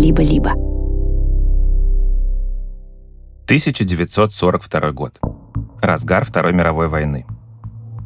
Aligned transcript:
либо-либо. 0.00 0.52
1942 3.44 4.92
год. 4.92 5.20
Разгар 5.82 6.24
Второй 6.24 6.52
мировой 6.54 6.88
войны. 6.88 7.26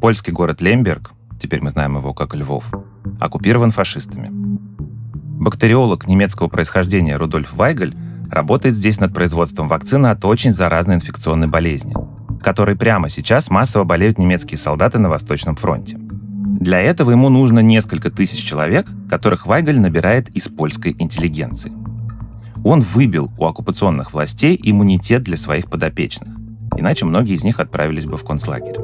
Польский 0.01 0.33
город 0.33 0.61
Лемберг, 0.61 1.11
теперь 1.41 1.61
мы 1.61 1.69
знаем 1.69 1.95
его 1.97 2.13
как 2.13 2.35
Львов, 2.35 2.69
оккупирован 3.19 3.71
фашистами. 3.71 4.29
Бактериолог 4.29 6.07
немецкого 6.07 6.49
происхождения 6.49 7.15
Рудольф 7.15 7.53
Вайгель 7.53 7.95
работает 8.29 8.75
здесь 8.75 8.99
над 8.99 9.13
производством 9.13 9.69
вакцины 9.69 10.07
от 10.07 10.25
очень 10.25 10.53
заразной 10.53 10.95
инфекционной 10.95 11.47
болезни, 11.47 11.93
которой 12.41 12.75
прямо 12.75 13.07
сейчас 13.07 13.49
массово 13.49 13.85
болеют 13.85 14.17
немецкие 14.17 14.57
солдаты 14.57 14.99
на 14.99 15.09
Восточном 15.09 15.55
фронте. 15.55 15.97
Для 15.97 16.81
этого 16.81 17.11
ему 17.11 17.29
нужно 17.29 17.59
несколько 17.59 18.09
тысяч 18.09 18.43
человек, 18.43 18.87
которых 19.09 19.45
Вайгель 19.45 19.79
набирает 19.79 20.29
из 20.29 20.47
польской 20.47 20.95
интеллигенции. 20.97 21.84
Он 22.65 22.81
выбил 22.81 23.31
у 23.37 23.45
оккупационных 23.45 24.11
властей 24.11 24.59
иммунитет 24.59 25.21
для 25.21 25.37
своих 25.37 25.69
подопечных, 25.69 26.29
иначе 26.75 27.05
многие 27.05 27.35
из 27.35 27.43
них 27.43 27.59
отправились 27.59 28.05
бы 28.05 28.17
в 28.17 28.23
концлагерь. 28.23 28.77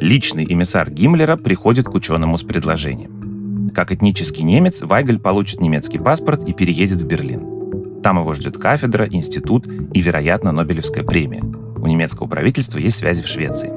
Личный 0.00 0.46
эмиссар 0.48 0.90
Гиммлера 0.90 1.36
приходит 1.36 1.84
к 1.84 1.94
ученому 1.94 2.38
с 2.38 2.42
предложением. 2.42 3.70
Как 3.74 3.92
этнический 3.92 4.42
немец, 4.42 4.80
Вайгель 4.80 5.18
получит 5.18 5.60
немецкий 5.60 5.98
паспорт 5.98 6.48
и 6.48 6.54
переедет 6.54 7.02
в 7.02 7.06
Берлин. 7.06 8.00
Там 8.02 8.18
его 8.18 8.32
ждет 8.32 8.56
кафедра, 8.56 9.06
институт 9.06 9.66
и, 9.92 10.00
вероятно, 10.00 10.50
Нобелевская 10.50 11.04
премия. 11.04 11.42
У 11.42 11.86
немецкого 11.86 12.26
правительства 12.26 12.78
есть 12.78 12.96
связи 12.96 13.22
в 13.22 13.26
Швеции. 13.26 13.70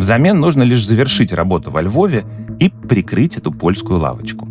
Взамен 0.00 0.40
нужно 0.40 0.64
лишь 0.64 0.84
завершить 0.84 1.32
работу 1.32 1.70
во 1.70 1.80
Львове 1.80 2.26
и 2.58 2.70
прикрыть 2.70 3.36
эту 3.36 3.52
польскую 3.52 4.00
лавочку. 4.00 4.48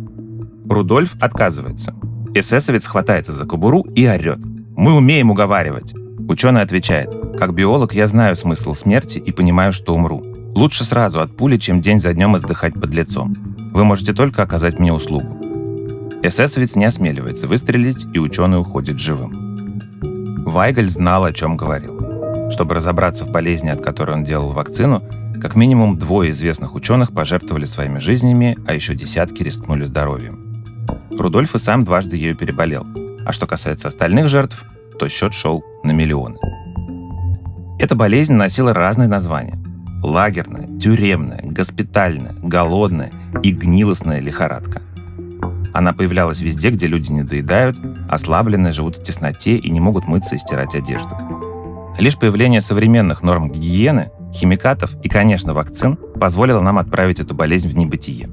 Рудольф 0.66 1.14
отказывается. 1.20 1.94
Эсэсовец 2.40 2.86
хватается 2.86 3.32
за 3.32 3.44
кобуру 3.44 3.82
и 3.94 4.06
орет. 4.06 4.38
«Мы 4.76 4.94
умеем 4.94 5.30
уговаривать!» 5.30 5.94
Ученый 6.28 6.62
отвечает. 6.62 7.10
«Как 7.38 7.54
биолог 7.54 7.94
я 7.94 8.06
знаю 8.06 8.36
смысл 8.36 8.74
смерти 8.74 9.18
и 9.18 9.32
понимаю, 9.32 9.72
что 9.72 9.94
умру. 9.94 10.24
Лучше 10.54 10.84
сразу 10.84 11.20
от 11.20 11.36
пули, 11.36 11.56
чем 11.56 11.80
день 11.80 12.00
за 12.00 12.12
днем 12.12 12.36
издыхать 12.36 12.74
под 12.74 12.92
лицом. 12.92 13.32
Вы 13.72 13.84
можете 13.84 14.12
только 14.12 14.42
оказать 14.42 14.78
мне 14.78 14.92
услугу. 14.92 15.38
Эсэсовец 16.22 16.74
не 16.74 16.84
осмеливается 16.84 17.46
выстрелить, 17.46 18.06
и 18.12 18.18
ученый 18.18 18.60
уходит 18.60 18.98
живым. 18.98 19.48
Вайгель 20.44 20.88
знал, 20.88 21.24
о 21.24 21.32
чем 21.32 21.56
говорил. 21.56 22.50
Чтобы 22.50 22.74
разобраться 22.74 23.24
в 23.24 23.30
болезни, 23.30 23.68
от 23.68 23.82
которой 23.82 24.16
он 24.16 24.24
делал 24.24 24.50
вакцину, 24.50 25.02
как 25.40 25.54
минимум 25.54 25.98
двое 25.98 26.32
известных 26.32 26.74
ученых 26.74 27.12
пожертвовали 27.12 27.66
своими 27.66 27.98
жизнями, 27.98 28.58
а 28.66 28.74
еще 28.74 28.94
десятки 28.94 29.42
рискнули 29.42 29.84
здоровьем. 29.84 30.47
Рудольф 31.20 31.54
и 31.54 31.58
сам 31.58 31.84
дважды 31.84 32.16
ею 32.16 32.36
переболел. 32.36 32.86
А 33.24 33.32
что 33.32 33.46
касается 33.46 33.88
остальных 33.88 34.28
жертв, 34.28 34.64
то 34.98 35.08
счет 35.08 35.34
шел 35.34 35.64
на 35.82 35.90
миллионы. 35.90 36.38
Эта 37.78 37.94
болезнь 37.94 38.34
носила 38.34 38.72
разные 38.72 39.08
названия 39.08 39.58
лагерная, 40.02 40.78
тюремная, 40.78 41.42
госпитальная, 41.42 42.32
голодная 42.42 43.12
и 43.42 43.52
гнилостная 43.52 44.20
лихорадка. 44.20 44.82
Она 45.72 45.92
появлялась 45.92 46.40
везде, 46.40 46.70
где 46.70 46.86
люди 46.86 47.12
не 47.12 47.22
доедают, 47.22 47.76
ослабленные, 48.08 48.72
живут 48.72 48.96
в 48.96 49.02
тесноте 49.02 49.56
и 49.56 49.70
не 49.70 49.80
могут 49.80 50.06
мыться 50.06 50.34
и 50.34 50.38
стирать 50.38 50.74
одежду. 50.74 51.10
Лишь 51.98 52.18
появление 52.18 52.60
современных 52.60 53.22
норм 53.22 53.50
гигиены, 53.50 54.10
химикатов 54.32 54.94
и, 55.02 55.08
конечно, 55.08 55.52
вакцин 55.52 55.96
позволило 55.96 56.60
нам 56.60 56.78
отправить 56.78 57.20
эту 57.20 57.34
болезнь 57.34 57.68
в 57.68 57.76
небытие. 57.76 58.28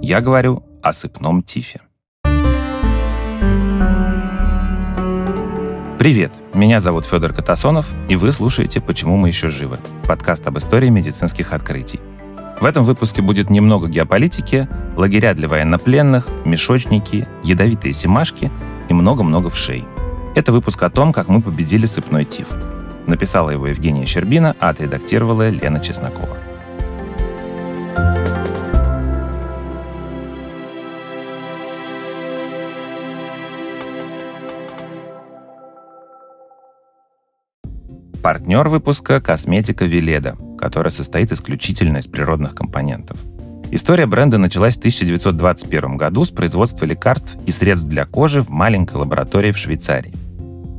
Я 0.00 0.20
говорю 0.20 0.64
о 0.82 0.92
сыпном 0.92 1.42
тифе. 1.42 1.80
Привет, 5.98 6.30
меня 6.52 6.80
зовут 6.80 7.06
Федор 7.06 7.32
Катасонов, 7.32 7.86
и 8.10 8.16
вы 8.16 8.30
слушаете 8.30 8.82
«Почему 8.82 9.16
мы 9.16 9.28
еще 9.28 9.48
живы»— 9.48 9.78
подкаст 10.06 10.46
об 10.46 10.58
истории 10.58 10.90
медицинских 10.90 11.54
открытий. 11.54 12.00
В 12.60 12.66
этом 12.66 12.84
выпуске 12.84 13.22
будет 13.22 13.48
немного 13.48 13.88
геополитики, 13.88 14.68
лагеря 14.94 15.32
для 15.32 15.48
военнопленных, 15.48 16.28
мешочники, 16.44 17.26
ядовитые 17.42 17.94
семашки 17.94 18.52
и 18.90 18.92
много-много 18.92 19.48
вшей. 19.48 19.86
Это 20.34 20.52
выпуск 20.52 20.82
о 20.82 20.90
том, 20.90 21.14
как 21.14 21.28
мы 21.28 21.40
победили 21.40 21.86
сыпной 21.86 22.24
тиф. 22.24 22.48
Написала 23.06 23.48
его 23.48 23.66
Евгения 23.66 24.04
Щербина, 24.04 24.54
а 24.60 24.68
отредактировала 24.68 25.48
Лена 25.48 25.80
Чеснокова. 25.80 26.36
Партнер 38.26 38.68
выпуска– 38.68 39.20
косметика 39.24 39.84
Веледа, 39.84 40.36
которая 40.58 40.90
состоит 40.90 41.30
исключительно 41.30 41.98
из 41.98 42.08
природных 42.08 42.56
компонентов. 42.56 43.16
История 43.70 44.06
бренда 44.06 44.36
началась 44.36 44.74
в 44.74 44.78
1921 44.78 45.96
году 45.96 46.24
с 46.24 46.30
производства 46.30 46.84
лекарств 46.86 47.36
и 47.46 47.52
средств 47.52 47.86
для 47.86 48.04
кожи 48.04 48.42
в 48.42 48.48
маленькой 48.48 48.96
лаборатории 48.96 49.52
в 49.52 49.58
Швейцарии. 49.58 50.12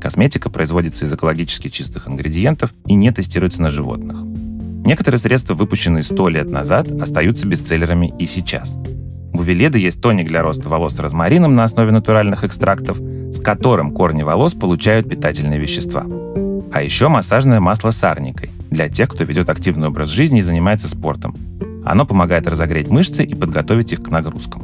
Косметика 0.02 0.50
производится 0.50 1.06
из 1.06 1.14
экологически 1.14 1.70
чистых 1.70 2.10
ингредиентов 2.10 2.74
и 2.86 2.96
не 2.96 3.14
тестируется 3.14 3.62
на 3.62 3.70
животных. 3.70 4.18
Некоторые 4.86 5.20
средства, 5.20 5.54
выпущенные 5.54 6.04
100 6.04 6.28
лет 6.28 6.50
назад, 6.50 6.90
остаются 7.02 7.48
бестселлерами 7.48 8.12
и 8.20 8.26
сейчас. 8.26 8.76
У 9.32 9.42
Веледа 9.42 9.78
есть 9.78 10.02
тоник 10.02 10.28
для 10.28 10.42
роста 10.42 10.68
волос 10.68 10.98
с 10.98 11.00
розмарином 11.00 11.56
на 11.56 11.64
основе 11.64 11.94
натуральных 11.94 12.44
экстрактов, 12.44 13.00
с 13.00 13.40
которым 13.40 13.92
корни 13.92 14.24
волос 14.24 14.54
получают 14.54 15.08
питательные 15.08 15.62
вещества. 15.62 16.06
А 16.72 16.82
еще 16.82 17.08
массажное 17.08 17.60
масло 17.60 17.92
с 17.92 18.04
арникой 18.04 18.52
для 18.70 18.90
тех, 18.90 19.10
кто 19.10 19.24
ведет 19.24 19.50
активный 19.50 19.88
образ 19.88 20.10
жизни 20.10 20.40
и 20.40 20.44
занимается 20.44 20.90
спортом. 20.90 21.36
Оно 21.86 22.06
помогает 22.06 22.48
разогреть 22.48 22.90
мышцы 22.90 23.24
и 23.24 23.34
подготовить 23.34 23.94
их 23.94 24.04
к 24.04 24.10
нагрузкам. 24.10 24.62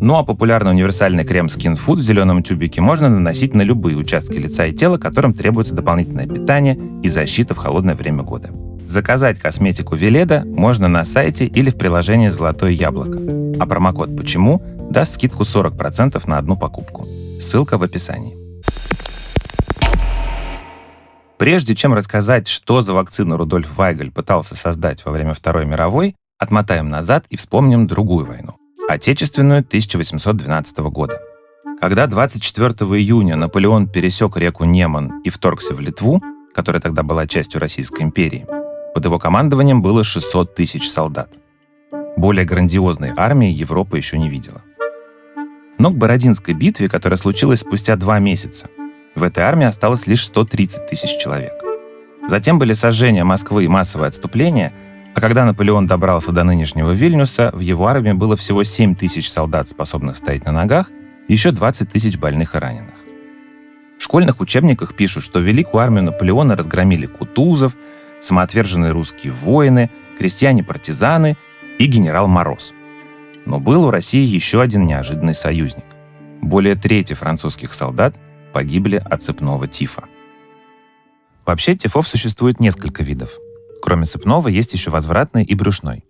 Ну 0.00 0.16
а 0.16 0.24
популярный 0.24 0.72
универсальный 0.72 1.24
крем 1.24 1.46
Skin 1.46 1.78
Food 1.78 1.96
в 1.96 2.02
зеленом 2.02 2.42
тюбике 2.42 2.80
можно 2.80 3.08
наносить 3.08 3.54
на 3.54 3.62
любые 3.62 3.96
участки 3.96 4.34
лица 4.34 4.66
и 4.66 4.72
тела, 4.72 4.98
которым 4.98 5.32
требуется 5.32 5.74
дополнительное 5.74 6.26
питание 6.26 6.78
и 7.02 7.08
защита 7.08 7.54
в 7.54 7.58
холодное 7.58 7.94
время 7.94 8.22
года. 8.22 8.50
Заказать 8.86 9.38
косметику 9.38 9.96
Веледа 9.96 10.44
можно 10.44 10.86
на 10.86 11.04
сайте 11.04 11.46
или 11.46 11.70
в 11.70 11.76
приложении 11.76 12.28
«Золотое 12.28 12.70
яблоко». 12.70 13.18
А 13.58 13.66
промокод 13.66 14.16
«Почему» 14.16 14.62
даст 14.90 15.14
скидку 15.14 15.42
40% 15.42 16.22
на 16.28 16.38
одну 16.38 16.56
покупку. 16.56 17.04
Ссылка 17.40 17.78
в 17.78 17.82
описании. 17.82 18.45
Прежде 21.38 21.74
чем 21.74 21.92
рассказать, 21.92 22.48
что 22.48 22.80
за 22.80 22.94
вакцину 22.94 23.36
Рудольф 23.36 23.76
Вайгель 23.76 24.10
пытался 24.10 24.54
создать 24.54 25.04
во 25.04 25.12
время 25.12 25.34
Второй 25.34 25.66
мировой, 25.66 26.16
отмотаем 26.38 26.88
назад 26.88 27.26
и 27.28 27.36
вспомним 27.36 27.86
другую 27.86 28.24
войну– 28.24 28.54
Отечественную 28.88 29.60
1812 29.60 30.78
года. 30.78 31.20
Когда 31.78 32.06
24 32.06 32.70
июня 32.98 33.36
Наполеон 33.36 33.86
пересек 33.88 34.38
реку 34.38 34.64
Неман 34.64 35.20
и 35.24 35.28
вторгся 35.28 35.74
в 35.74 35.80
Литву, 35.80 36.22
которая 36.54 36.80
тогда 36.80 37.02
была 37.02 37.26
частью 37.26 37.60
Российской 37.60 38.02
империи, 38.02 38.46
под 38.94 39.04
его 39.04 39.18
командованием 39.18 39.82
было 39.82 40.04
600 40.04 40.54
тысяч 40.54 40.88
солдат. 40.88 41.28
Более 42.16 42.46
грандиозной 42.46 43.12
армии 43.14 43.52
Европа 43.52 43.96
еще 43.96 44.16
не 44.16 44.30
видела. 44.30 44.62
Но 45.76 45.90
к 45.90 45.98
Бородинской 45.98 46.54
битве, 46.54 46.88
которая 46.88 47.18
случилась 47.18 47.60
спустя 47.60 47.96
два 47.96 48.20
месяца, 48.20 48.68
в 49.16 49.22
этой 49.22 49.42
армии 49.42 49.66
осталось 49.66 50.06
лишь 50.06 50.24
130 50.24 50.86
тысяч 50.86 51.18
человек. 51.18 51.54
Затем 52.28 52.58
были 52.58 52.74
сожжения 52.74 53.24
Москвы 53.24 53.64
и 53.64 53.68
массовое 53.68 54.08
отступление, 54.08 54.72
а 55.14 55.20
когда 55.20 55.44
Наполеон 55.46 55.86
добрался 55.86 56.32
до 56.32 56.44
нынешнего 56.44 56.90
Вильнюса, 56.90 57.50
в 57.54 57.60
его 57.60 57.86
армии 57.86 58.12
было 58.12 58.36
всего 58.36 58.62
7 58.62 58.94
тысяч 58.94 59.30
солдат, 59.30 59.68
способных 59.68 60.16
стоять 60.16 60.44
на 60.44 60.52
ногах, 60.52 60.90
и 61.28 61.32
еще 61.32 61.50
20 61.50 61.90
тысяч 61.90 62.18
больных 62.18 62.54
и 62.54 62.58
раненых. 62.58 62.94
В 63.98 64.02
школьных 64.02 64.40
учебниках 64.40 64.94
пишут, 64.94 65.24
что 65.24 65.38
великую 65.38 65.82
армию 65.82 66.04
Наполеона 66.04 66.54
разгромили 66.54 67.06
Кутузов, 67.06 67.74
самоотверженные 68.20 68.92
русские 68.92 69.32
воины, 69.32 69.90
крестьяне-партизаны 70.18 71.36
и 71.78 71.86
генерал 71.86 72.28
Мороз. 72.28 72.74
Но 73.46 73.58
был 73.58 73.84
у 73.84 73.90
России 73.90 74.24
еще 74.24 74.60
один 74.60 74.84
неожиданный 74.84 75.34
союзник. 75.34 75.84
Более 76.42 76.74
трети 76.74 77.14
французских 77.14 77.72
солдат 77.72 78.14
погибли 78.56 78.96
от 78.96 79.22
цепного 79.22 79.68
тифа. 79.68 80.04
Вообще 81.44 81.74
тифов 81.74 82.08
существует 82.08 82.58
несколько 82.58 83.02
видов. 83.02 83.36
Кроме 83.82 84.06
цепного 84.06 84.48
есть 84.48 84.72
еще 84.72 84.90
возвратный 84.90 85.44
и 85.44 85.54
брюшной. 85.54 86.06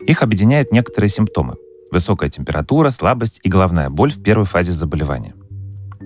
Их 0.00 0.24
объединяют 0.24 0.72
некоторые 0.72 1.10
симптомы. 1.10 1.54
Высокая 1.92 2.28
температура, 2.28 2.90
слабость 2.90 3.38
и 3.44 3.48
головная 3.48 3.88
боль 3.88 4.10
в 4.10 4.20
первой 4.20 4.46
фазе 4.46 4.72
заболевания. 4.72 5.36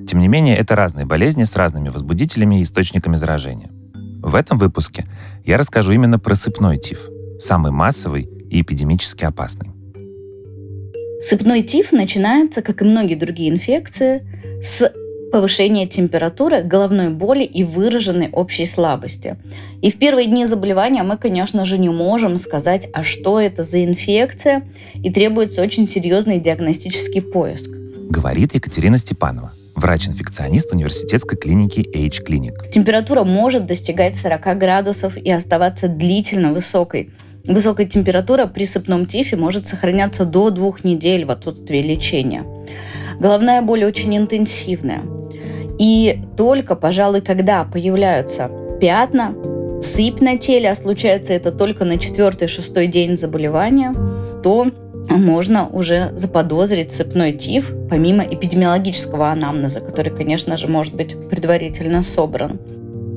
Тем 0.06 0.20
не 0.20 0.28
менее, 0.28 0.58
это 0.58 0.76
разные 0.76 1.06
болезни 1.06 1.44
с 1.44 1.56
разными 1.56 1.88
возбудителями 1.88 2.60
и 2.60 2.62
источниками 2.62 3.16
заражения. 3.16 3.70
В 4.22 4.34
этом 4.34 4.58
выпуске 4.58 5.06
я 5.46 5.56
расскажу 5.56 5.94
именно 5.94 6.18
про 6.18 6.34
сыпной 6.34 6.76
тиф, 6.76 7.08
самый 7.38 7.72
массовый 7.72 8.24
и 8.50 8.60
эпидемически 8.60 9.24
опасный. 9.24 9.70
Сыпной 11.22 11.62
тиф 11.62 11.92
начинается, 11.92 12.60
как 12.60 12.82
и 12.82 12.84
многие 12.84 13.14
другие 13.14 13.48
инфекции, 13.48 14.26
с 14.62 14.92
повышения 15.30 15.86
температуры, 15.86 16.62
головной 16.62 17.08
боли 17.08 17.44
и 17.44 17.64
выраженной 17.64 18.30
общей 18.30 18.66
слабости. 18.66 19.36
И 19.82 19.90
в 19.90 19.98
первые 19.98 20.26
дни 20.26 20.46
заболевания 20.46 21.02
мы, 21.02 21.16
конечно 21.16 21.64
же, 21.64 21.78
не 21.78 21.88
можем 21.88 22.38
сказать, 22.38 22.88
а 22.92 23.02
что 23.02 23.40
это 23.40 23.64
за 23.64 23.84
инфекция, 23.84 24.64
и 24.94 25.10
требуется 25.10 25.62
очень 25.62 25.88
серьезный 25.88 26.38
диагностический 26.38 27.22
поиск. 27.22 27.70
Говорит 28.10 28.54
Екатерина 28.54 28.98
Степанова, 28.98 29.52
врач-инфекционист 29.76 30.72
университетской 30.72 31.38
клиники 31.38 31.80
H-Clinic. 31.80 32.70
Температура 32.72 33.24
может 33.24 33.66
достигать 33.66 34.16
40 34.16 34.58
градусов 34.58 35.16
и 35.16 35.30
оставаться 35.30 35.88
длительно 35.88 36.52
высокой– 36.52 37.10
Высокая 37.46 37.86
температура 37.86 38.46
при 38.46 38.64
сыпном 38.66 39.06
тифе 39.06 39.36
может 39.36 39.66
сохраняться 39.66 40.24
до 40.24 40.50
двух 40.50 40.84
недель 40.84 41.24
в 41.24 41.30
отсутствии 41.30 41.78
лечения. 41.78 42.44
Головная 43.18 43.62
боль 43.62 43.84
очень 43.84 44.16
интенсивная. 44.16 45.02
И 45.80 46.20
только, 46.36 46.76
пожалуй, 46.76 47.22
когда 47.22 47.64
появляются 47.64 48.50
пятна, 48.82 49.34
сыпь 49.80 50.20
на 50.20 50.36
теле, 50.36 50.70
а 50.70 50.76
случается 50.76 51.32
это 51.32 51.50
только 51.50 51.86
на 51.86 51.98
четвертый-шестой 51.98 52.86
день 52.86 53.16
заболевания, 53.16 53.94
то 54.42 54.66
можно 55.08 55.66
уже 55.68 56.12
заподозрить 56.16 56.92
сыпной 56.92 57.32
тиф, 57.32 57.72
помимо 57.88 58.22
эпидемиологического 58.22 59.30
анамнеза, 59.30 59.80
который, 59.80 60.14
конечно 60.14 60.58
же, 60.58 60.68
может 60.68 60.94
быть 60.94 61.16
предварительно 61.30 62.02
собран. 62.02 62.60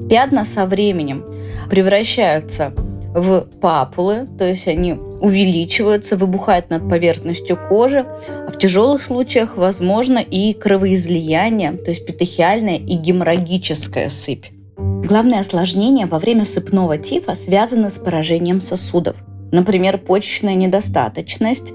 Пятна 0.09 0.45
со 0.45 0.65
временем 0.65 1.25
превращаются 1.69 2.71
в 3.13 3.41
папулы, 3.59 4.25
то 4.39 4.47
есть 4.47 4.69
они 4.69 4.93
увеличиваются, 5.23 6.17
выбухают 6.17 6.69
над 6.69 6.87
поверхностью 6.89 7.57
кожи, 7.57 8.05
а 8.27 8.51
в 8.51 8.57
тяжелых 8.57 9.01
случаях 9.01 9.55
возможно 9.55 10.19
и 10.19 10.53
кровоизлияние, 10.53 11.71
то 11.71 11.91
есть 11.91 12.05
петехиальная 12.05 12.75
и 12.75 12.95
геморрагическая 12.95 14.09
сыпь. 14.09 14.47
Главное 14.77 15.39
осложнение 15.39 16.07
во 16.07 16.19
время 16.19 16.43
сыпного 16.43 16.97
тифа 16.97 17.35
связано 17.35 17.89
с 17.89 17.93
поражением 17.93 18.59
сосудов. 18.59 19.15
Например, 19.53 19.97
почечная 19.97 20.55
недостаточность, 20.55 21.71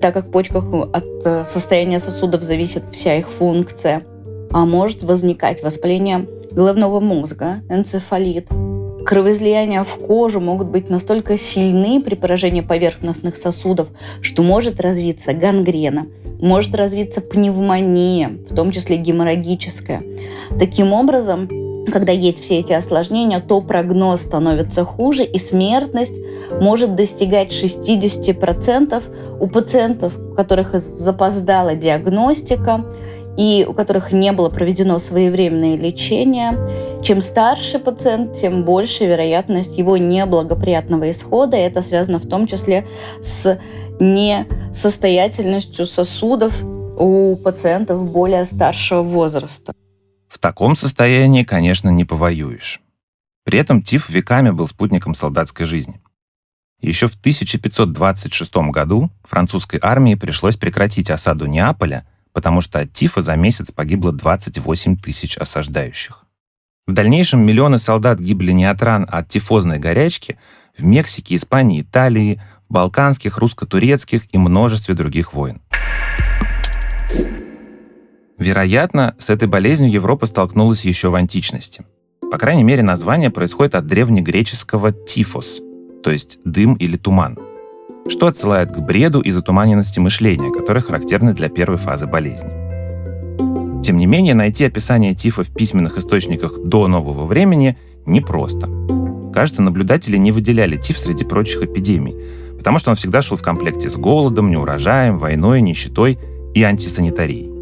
так 0.00 0.14
как 0.14 0.28
в 0.28 0.30
почках 0.30 0.64
от 0.72 1.04
э, 1.26 1.44
состояния 1.44 1.98
сосудов 1.98 2.42
зависит 2.42 2.84
вся 2.92 3.18
их 3.18 3.28
функция. 3.28 4.02
А 4.52 4.64
может 4.64 5.02
возникать 5.02 5.62
воспаление 5.62 6.26
головного 6.52 7.00
мозга, 7.00 7.60
энцефалит, 7.68 8.48
Кровоизлияния 9.06 9.84
в 9.84 9.98
кожу 9.98 10.40
могут 10.40 10.66
быть 10.66 10.90
настолько 10.90 11.38
сильны 11.38 12.00
при 12.00 12.16
поражении 12.16 12.60
поверхностных 12.60 13.36
сосудов, 13.36 13.86
что 14.20 14.42
может 14.42 14.80
развиться 14.80 15.32
гангрена, 15.32 16.08
может 16.40 16.74
развиться 16.74 17.20
пневмония, 17.20 18.36
в 18.50 18.54
том 18.56 18.72
числе 18.72 18.96
геморрагическая. 18.96 20.02
Таким 20.58 20.92
образом, 20.92 21.48
когда 21.92 22.10
есть 22.10 22.42
все 22.42 22.58
эти 22.58 22.72
осложнения, 22.72 23.38
то 23.38 23.60
прогноз 23.60 24.22
становится 24.22 24.84
хуже, 24.84 25.22
и 25.22 25.38
смертность 25.38 26.16
может 26.60 26.96
достигать 26.96 27.52
60% 27.52 29.02
у 29.38 29.46
пациентов, 29.46 30.18
у 30.18 30.34
которых 30.34 30.74
запоздала 30.80 31.76
диагностика 31.76 32.84
и 33.36 33.66
у 33.68 33.74
которых 33.74 34.12
не 34.12 34.32
было 34.32 34.48
проведено 34.48 34.98
своевременное 34.98 35.76
лечение. 35.76 37.02
Чем 37.02 37.20
старше 37.20 37.78
пациент, 37.78 38.34
тем 38.40 38.64
больше 38.64 39.06
вероятность 39.06 39.76
его 39.76 39.96
неблагоприятного 39.96 41.10
исхода. 41.10 41.56
Это 41.56 41.82
связано 41.82 42.18
в 42.18 42.26
том 42.26 42.46
числе 42.46 42.86
с 43.22 43.60
несостоятельностью 44.00 45.86
сосудов 45.86 46.54
у 46.98 47.36
пациентов 47.36 48.10
более 48.10 48.46
старшего 48.46 49.02
возраста. 49.02 49.74
В 50.28 50.38
таком 50.38 50.76
состоянии, 50.76 51.44
конечно, 51.44 51.90
не 51.90 52.04
повоюешь. 52.04 52.80
При 53.44 53.58
этом 53.58 53.82
тиф 53.82 54.08
веками 54.08 54.50
был 54.50 54.66
спутником 54.66 55.14
солдатской 55.14 55.66
жизни. 55.66 56.00
Еще 56.80 57.06
в 57.06 57.14
1526 57.14 58.54
году 58.70 59.10
французской 59.24 59.78
армии 59.82 60.14
пришлось 60.14 60.56
прекратить 60.56 61.10
осаду 61.10 61.46
Неаполя– 61.46 62.06
потому 62.36 62.60
что 62.60 62.80
от 62.80 62.92
тифа 62.92 63.22
за 63.22 63.34
месяц 63.34 63.70
погибло 63.70 64.12
28 64.12 64.98
тысяч 64.98 65.38
осаждающих. 65.38 66.26
В 66.86 66.92
дальнейшем 66.92 67.40
миллионы 67.40 67.78
солдат 67.78 68.20
гибли 68.20 68.52
не 68.52 68.66
от 68.66 68.82
ран, 68.82 69.06
а 69.10 69.20
от 69.20 69.28
тифозной 69.30 69.78
горячки 69.78 70.36
в 70.76 70.84
Мексике, 70.84 71.36
Испании, 71.36 71.80
Италии, 71.80 72.42
балканских, 72.68 73.38
русско-турецких 73.38 74.24
и 74.34 74.36
множестве 74.36 74.94
других 74.94 75.32
войн. 75.32 75.62
Вероятно, 78.36 79.16
с 79.18 79.30
этой 79.30 79.48
болезнью 79.48 79.90
Европа 79.90 80.26
столкнулась 80.26 80.84
еще 80.84 81.08
в 81.08 81.14
античности. 81.14 81.86
По 82.30 82.36
крайней 82.36 82.64
мере, 82.64 82.82
название 82.82 83.30
происходит 83.30 83.74
от 83.74 83.86
древнегреческого 83.86 84.92
«тифос», 84.92 85.62
то 86.04 86.10
есть 86.10 86.38
«дым» 86.44 86.74
или 86.74 86.98
«туман», 86.98 87.38
что 88.08 88.26
отсылает 88.26 88.70
к 88.70 88.78
бреду 88.78 89.20
и 89.20 89.30
затуманенности 89.30 89.98
мышления, 90.00 90.52
которые 90.52 90.82
характерны 90.82 91.32
для 91.32 91.48
первой 91.48 91.78
фазы 91.78 92.06
болезни. 92.06 92.50
Тем 93.82 93.98
не 93.98 94.06
менее, 94.06 94.34
найти 94.34 94.64
описание 94.64 95.14
тифа 95.14 95.44
в 95.44 95.54
письменных 95.54 95.96
источниках 95.96 96.58
до 96.64 96.88
нового 96.88 97.24
времени 97.24 97.78
непросто. 98.04 98.68
Кажется, 99.32 99.62
наблюдатели 99.62 100.16
не 100.16 100.32
выделяли 100.32 100.76
тиф 100.76 100.98
среди 100.98 101.24
прочих 101.24 101.62
эпидемий, 101.62 102.16
потому 102.58 102.78
что 102.78 102.90
он 102.90 102.96
всегда 102.96 103.22
шел 103.22 103.36
в 103.36 103.42
комплекте 103.42 103.90
с 103.90 103.96
голодом, 103.96 104.50
неурожаем, 104.50 105.18
войной, 105.18 105.60
нищетой 105.60 106.18
и 106.54 106.62
антисанитарией. 106.62 107.52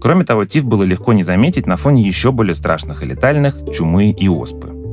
Кроме 0.00 0.26
того, 0.26 0.44
тиф 0.44 0.64
было 0.64 0.82
легко 0.82 1.14
не 1.14 1.22
заметить 1.22 1.66
на 1.66 1.78
фоне 1.78 2.02
еще 2.02 2.30
более 2.30 2.54
страшных 2.54 3.02
и 3.02 3.06
летальных 3.06 3.56
чумы 3.72 4.10
и 4.10 4.28
оспы. 4.28 4.83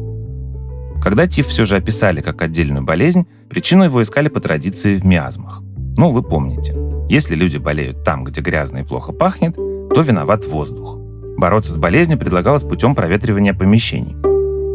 Когда 1.01 1.25
тиф 1.25 1.47
все 1.47 1.65
же 1.65 1.77
описали 1.77 2.21
как 2.21 2.41
отдельную 2.43 2.83
болезнь, 2.83 3.25
причину 3.49 3.85
его 3.85 4.03
искали 4.03 4.27
по 4.27 4.39
традиции 4.39 4.97
в 4.97 5.05
миазмах. 5.05 5.61
Ну, 5.97 6.11
вы 6.11 6.21
помните, 6.21 6.75
если 7.09 7.35
люди 7.35 7.57
болеют 7.57 8.03
там, 8.03 8.23
где 8.23 8.39
грязно 8.39 8.77
и 8.77 8.83
плохо 8.83 9.11
пахнет, 9.11 9.55
то 9.55 10.01
виноват 10.01 10.45
воздух. 10.45 10.97
Бороться 11.37 11.73
с 11.73 11.77
болезнью 11.77 12.19
предлагалось 12.19 12.63
путем 12.63 12.93
проветривания 12.93 13.53
помещений. 13.53 14.15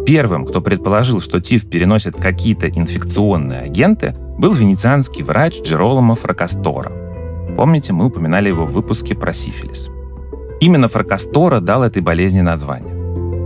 Первым, 0.04 0.44
кто 0.44 0.60
предположил, 0.60 1.20
что 1.20 1.40
тиф 1.40 1.70
переносит 1.70 2.16
какие-то 2.16 2.68
инфекционные 2.68 3.60
агенты, 3.60 4.16
был 4.36 4.52
венецианский 4.52 5.22
врач 5.22 5.60
Джероломо 5.62 6.16
Фракастора. 6.16 6.92
Помните, 7.56 7.92
мы 7.92 8.06
упоминали 8.06 8.48
его 8.48 8.66
в 8.66 8.72
выпуске 8.72 9.14
про 9.14 9.32
сифилис. 9.32 9.88
Именно 10.60 10.88
Фракастора 10.88 11.60
дал 11.60 11.84
этой 11.84 12.02
болезни 12.02 12.40
название. 12.40 12.94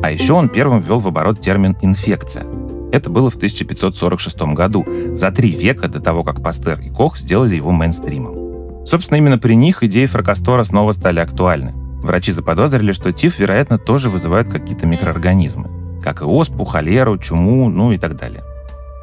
А 0.03 0.11
еще 0.11 0.33
он 0.33 0.49
первым 0.49 0.81
ввел 0.81 0.99
в 0.99 1.07
оборот 1.07 1.41
термин 1.41 1.77
«инфекция», 1.83 2.47
это 2.93 3.11
было 3.11 3.31
в 3.31 3.37
1546 3.37 4.41
году, 4.55 4.85
за 5.15 5.31
три 5.31 5.51
века 5.51 5.89
до 5.89 6.01
того, 6.01 6.25
как 6.25 6.43
Пастер 6.43 6.81
и 6.81 6.91
Кох 6.91 7.17
сделали 7.17 7.57
его 7.57 7.71
мейнстримом. 7.73 8.87
Собственно, 8.87 9.19
именно 9.19 9.39
при 9.39 9.55
них 9.55 9.83
идеи 9.83 10.07
Фракастора 10.07 10.65
снова 10.65 10.93
стали 10.93 11.21
актуальны. 11.21 11.73
Врачи 12.03 12.33
заподозрили, 12.33 12.93
что 12.93 13.13
тиф, 13.13 13.39
вероятно, 13.39 13.79
тоже 13.79 14.09
вызывает 14.11 14.51
какие-то 14.51 14.87
микроорганизмы, 14.87 16.01
как 16.03 16.23
и 16.23 16.25
оспу, 16.25 16.65
холеру, 16.65 17.19
чуму, 17.19 17.69
ну 17.69 17.93
и 17.93 17.99
так 17.99 18.17
далее. 18.17 18.43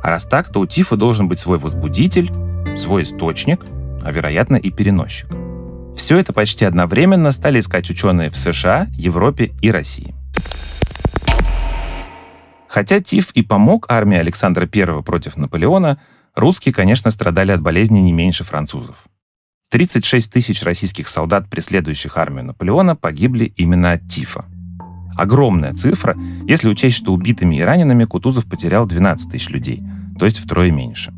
А 0.02 0.10
раз 0.10 0.26
так, 0.26 0.52
то 0.52 0.60
у 0.60 0.66
тифа 0.66 0.98
должен 0.98 1.28
быть 1.28 1.40
свой 1.40 1.60
возбудитель, 1.60 2.32
свой 2.76 3.04
источник, 3.04 3.62
а 4.04 4.12
вероятно 4.12 4.56
и 4.56 4.72
переносчик. 4.72 5.28
Все 5.96 6.18
это 6.18 6.34
почти 6.34 6.66
одновременно 6.66 7.32
стали 7.32 7.60
искать 7.60 7.90
ученые 7.90 8.30
в 8.30 8.38
США, 8.38 8.88
Европе 8.98 9.54
и 9.62 9.72
России. 9.72 10.16
Хотя 12.78 13.00
ТИФ 13.00 13.32
и 13.32 13.42
помог 13.42 13.88
армии 13.90 14.20
Александра 14.20 14.70
I 14.72 15.02
против 15.02 15.36
Наполеона, 15.36 15.98
русские, 16.36 16.76
конечно, 16.76 17.10
страдали 17.10 17.52
от 17.52 17.60
болезни 17.60 17.98
не 17.98 18.14
меньше 18.14 18.44
французов. 18.44 19.06
36 19.72 20.32
тысяч 20.32 20.62
российских 20.62 21.08
солдат, 21.08 21.50
преследующих 21.50 22.18
армию 22.18 22.46
Наполеона, 22.46 22.96
погибли 22.96 23.46
именно 23.46 23.94
от 23.94 24.08
тифа. 24.08 24.46
Огромная 25.18 25.74
цифра, 25.74 26.16
если 26.46 26.70
учесть, 26.70 26.98
что 26.98 27.14
убитыми 27.14 27.56
и 27.56 27.62
ранеными 27.62 28.06
Кутузов 28.06 28.46
потерял 28.46 28.86
12 28.86 29.32
тысяч 29.32 29.50
людей, 29.50 29.82
то 30.20 30.26
есть 30.26 30.38
втрое 30.38 30.70
меньше. 30.70 31.12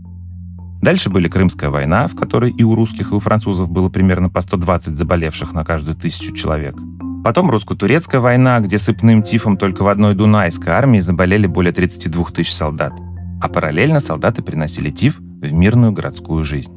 Дальше 0.82 1.10
были 1.10 1.28
Крымская 1.28 1.70
война, 1.70 2.08
в 2.08 2.16
которой 2.16 2.51
и 2.51 2.63
у 2.63 2.74
русских, 2.74 3.12
и 3.12 3.16
у 3.16 3.20
французов 3.20 3.70
было 3.70 3.89
примерно 3.89 4.30
по 4.30 4.39
120 4.39 4.96
заболевших 4.96 5.51
на 5.51 5.66
каждую 5.66 5.98
тысячу 5.98 6.34
человек– 6.34 6.78
Потом 7.29 7.51
русско-турецкая 7.51 8.19
война, 8.21 8.59
где 8.59 8.79
сыпным 8.79 9.21
тифом 9.21 9.55
только 9.55 9.83
в 9.83 9.88
одной 9.88 10.15
Дунайской 10.15 10.74
армии 10.74 10.98
заболели 10.98 11.45
более 11.45 11.71
32 11.71 12.25
тысяч 12.33 12.51
солдат. 12.51 12.91
А 13.39 13.48
параллельно 13.48 14.00
солдаты 14.00 14.41
приносили 14.41 14.89
тиф 14.89 15.19
в 15.19 15.53
мирную 15.53 15.91
городскую 15.91 16.43
жизнь. 16.43 16.71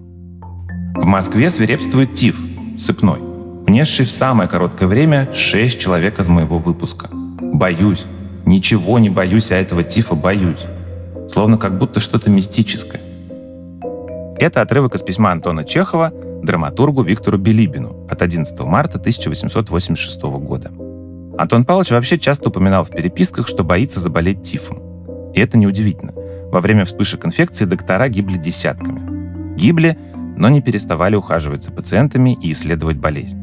В 0.94 1.06
Москве 1.06 1.49
свирепствует 1.49 2.12
тиф, 2.12 2.38
сыпной, 2.78 3.18
унесший 3.66 4.04
в 4.04 4.11
самое 4.11 4.47
короткое 4.47 4.88
время 4.88 5.32
6 5.32 5.80
человек 5.80 6.21
из 6.21 6.28
моего 6.28 6.59
выпуска. 6.59 7.09
Боюсь, 7.11 8.04
ничего 8.44 8.99
не 8.99 9.09
боюсь, 9.09 9.52
а 9.52 9.56
этого 9.56 9.82
тифа 9.82 10.14
боюсь. 10.14 10.66
Словно 11.30 11.56
как 11.56 11.78
будто 11.78 11.99
что-то 11.99 12.28
мистическое. 12.28 13.00
Это 14.37 14.61
отрывок 14.61 14.97
из 14.97 15.00
письма 15.00 15.32
Антона 15.32 15.64
Чехова 15.64 16.12
драматургу 16.42 17.02
Виктору 17.02 17.38
Билибину 17.38 18.06
от 18.11 18.20
11 18.22 18.58
марта 18.61 18.99
1886 18.99 20.22
года. 20.22 20.70
Антон 21.38 21.64
Павлович 21.64 21.92
вообще 21.92 22.18
часто 22.18 22.50
упоминал 22.50 22.84
в 22.84 22.90
переписках, 22.90 23.49
что 23.49 23.64
боится 23.64 24.00
заболеть 24.00 24.42
тифом. 24.42 24.82
И 25.32 25.40
это 25.40 25.56
неудивительно. 25.56 26.12
Во 26.50 26.61
время 26.61 26.84
вспышек 26.84 27.25
инфекции 27.25 27.64
доктора 27.64 28.08
гибли 28.08 28.37
десятками. 28.37 29.56
Гибли, 29.56 29.96
но 30.37 30.49
не 30.49 30.61
переставали 30.61 31.16
ухаживать 31.16 31.64
за 31.64 31.72
пациентами 31.72 32.38
и 32.40 32.52
исследовать 32.52 32.99
болезнь. 32.99 33.38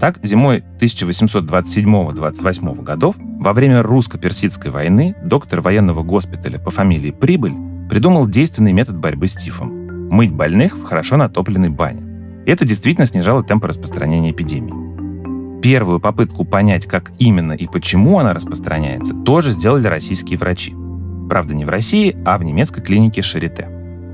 Так, 0.00 0.18
зимой 0.24 0.64
1827-28 0.80 2.82
годов, 2.82 3.14
во 3.18 3.52
время 3.52 3.82
русско-персидской 3.82 4.72
войны, 4.72 5.14
доктор 5.24 5.60
военного 5.60 6.02
госпиталя 6.02 6.58
по 6.58 6.70
фамилии 6.70 7.12
Прибыль 7.12 7.54
придумал 7.88 8.26
действенный 8.26 8.72
метод 8.72 8.96
борьбы 8.96 9.28
с 9.28 9.36
тифом– 9.36 10.08
мыть 10.10 10.32
больных 10.32 10.76
в 10.76 10.82
хорошо 10.84 11.16
натопленной 11.16 11.70
бане. 11.70 12.13
Это 12.46 12.66
действительно 12.66 13.06
снижало 13.06 13.42
темпы 13.42 13.68
распространения 13.68 14.30
эпидемии. 14.30 15.60
Первую 15.62 15.98
попытку 15.98 16.44
понять, 16.44 16.86
как 16.86 17.12
именно 17.18 17.52
и 17.52 17.66
почему 17.66 18.18
она 18.18 18.34
распространяется, 18.34 19.14
тоже 19.14 19.50
сделали 19.50 19.86
российские 19.86 20.38
врачи. 20.38 20.74
Правда, 21.28 21.54
не 21.54 21.64
в 21.64 21.70
России, 21.70 22.14
а 22.26 22.36
в 22.36 22.44
немецкой 22.44 22.82
клинике 22.82 23.22
Шарите. 23.22 23.68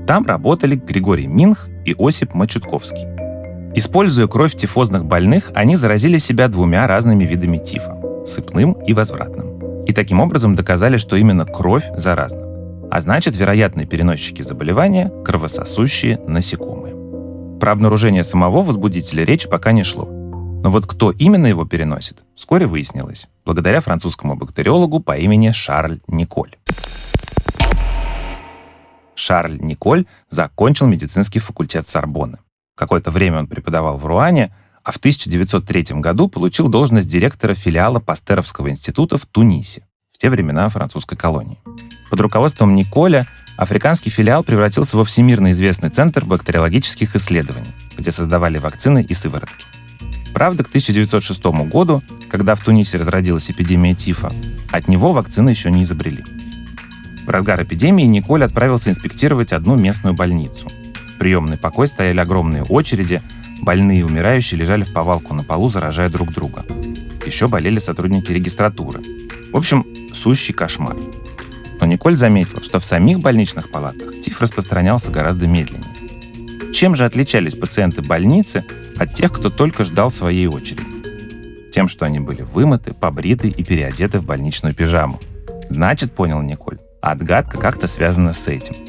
Там 0.07 0.25
работали 0.25 0.75
Григорий 0.75 1.27
Минх 1.27 1.67
и 1.85 1.93
Осип 1.99 2.33
Мачутковский. 2.33 3.05
Используя 3.75 4.27
кровь 4.27 4.55
тифозных 4.55 5.05
больных, 5.05 5.51
они 5.53 5.75
заразили 5.75 6.17
себя 6.17 6.47
двумя 6.47 6.87
разными 6.87 7.25
видами 7.25 7.57
тифа– 7.57 7.97
сыпным 8.25 8.73
и 8.85 8.93
возвратным. 8.93 9.83
И 9.85 9.93
таким 9.93 10.21
образом 10.21 10.55
доказали, 10.55 10.97
что 10.97 11.15
именно 11.17 11.45
кровь 11.45 11.83
заразна. 11.97 12.41
А 12.89 13.01
значит, 13.01 13.35
вероятные 13.35 13.85
переносчики 13.85 14.41
заболевания– 14.41 15.11
кровососущие 15.25 16.19
насекомые. 16.27 17.00
Про 17.61 17.73
обнаружение 17.73 18.23
самого 18.23 18.63
возбудителя 18.63 19.23
речь 19.23 19.47
пока 19.47 19.71
не 19.71 19.83
шло. 19.83 20.05
Но 20.05 20.71
вот 20.71 20.87
кто 20.87 21.11
именно 21.11 21.45
его 21.45 21.63
переносит, 21.63 22.23
вскоре 22.35 22.65
выяснилось, 22.65 23.27
благодаря 23.45 23.81
французскому 23.81 24.35
бактериологу 24.35 24.99
по 24.99 25.15
имени 25.15 25.51
Шарль 25.51 25.99
Николь. 26.07 26.55
Шарль 29.13 29.59
Николь 29.61 30.07
закончил 30.27 30.87
медицинский 30.87 31.37
факультет 31.37 31.87
Сорбонны. 31.87 32.39
Какое-то 32.75 33.11
время 33.11 33.37
он 33.37 33.47
преподавал 33.47 33.97
в 33.97 34.07
Руане, 34.07 34.51
а 34.83 34.91
в 34.91 34.97
1903 34.97 35.99
году 35.99 36.29
получил 36.29 36.67
должность 36.67 37.07
директора 37.07 37.53
филиала 37.53 37.99
Пастеровского 37.99 38.71
института 38.71 39.19
в 39.19 39.27
Тунисе, 39.27 39.85
в 40.11 40.17
те 40.17 40.31
времена 40.31 40.67
французской 40.69 41.15
колонии. 41.15 41.59
Под 42.09 42.21
руководством 42.21 42.73
Николя 42.73 43.27
африканский 43.57 44.09
филиал 44.09 44.43
превратился 44.43 44.97
во 44.97 45.05
всемирно 45.05 45.51
известный 45.51 45.89
центр 45.89 46.25
бактериологических 46.25 47.15
исследований, 47.15 47.71
где 47.97 48.11
создавали 48.11 48.57
вакцины 48.57 49.05
и 49.07 49.13
сыворотки. 49.13 49.65
Правда, 50.33 50.63
к 50.63 50.67
1906 50.69 51.43
году, 51.69 52.01
когда 52.29 52.55
в 52.55 52.63
Тунисе 52.63 52.97
разродилась 52.97 53.51
эпидемия 53.51 53.93
тифа, 53.93 54.31
от 54.71 54.87
него 54.87 55.11
вакцины 55.11 55.49
еще 55.49 55.71
не 55.71 55.83
изобрели. 55.83 56.23
В 57.25 57.29
разгар 57.29 57.63
эпидемии 57.63 58.03
Николь 58.05 58.43
отправился 58.43 58.89
инспектировать 58.89 59.53
одну 59.53 59.75
местную 59.75 60.15
больницу– 60.15 60.71
приемный 61.21 61.55
покой 61.55 61.85
стояли 61.85 62.19
огромные 62.19 62.63
очереди, 62.63 63.21
больные 63.61 63.99
и 63.99 64.03
умирающие 64.03 64.59
лежали 64.59 64.83
в 64.83 64.91
повалку 64.91 65.35
на 65.35 65.43
полу, 65.43 65.69
заражая 65.69 66.09
друг 66.09 66.31
друга. 66.33 66.65
Еще 67.23 67.47
болели 67.47 67.77
сотрудники 67.77 68.31
регистратуры. 68.31 69.01
В 69.53 69.55
общем, 69.55 69.85
сущий 70.15 70.51
кошмар. 70.51 70.95
Но 71.81 71.87
Николь 71.87 72.15
заметил, 72.15 72.61
что 72.61 72.79
в 72.79 72.85
самих 72.85 73.19
больничных 73.19 73.69
палатах 73.69 74.21
тиф 74.21 74.39
распространялся 74.39 75.11
гораздо 75.11 75.47
медленнее. 75.47 75.91
Чем 76.73 76.95
же 76.95 77.03
отличались 77.03 77.55
пациенты 77.55 78.01
больницы 78.01 78.63
от 78.97 79.13
тех, 79.13 79.33
кто 79.33 79.49
только 79.49 79.83
ждал 79.83 80.09
своей 80.11 80.47
очереди? 80.47 80.83
Тем, 81.73 81.89
что 81.89 82.05
они 82.05 82.19
были 82.19 82.43
вымыты, 82.43 82.93
побриты 82.93 83.49
и 83.49 83.63
переодеты 83.63 84.19
в 84.19 84.25
больничную 84.25 84.73
пижаму. 84.73 85.19
Значит, 85.69 86.13
понял 86.13 86.41
Николь, 86.41 86.77
отгадка 87.01 87.57
как-то 87.57 87.87
связана 87.87 88.31
с 88.31 88.47
этим– 88.47 88.75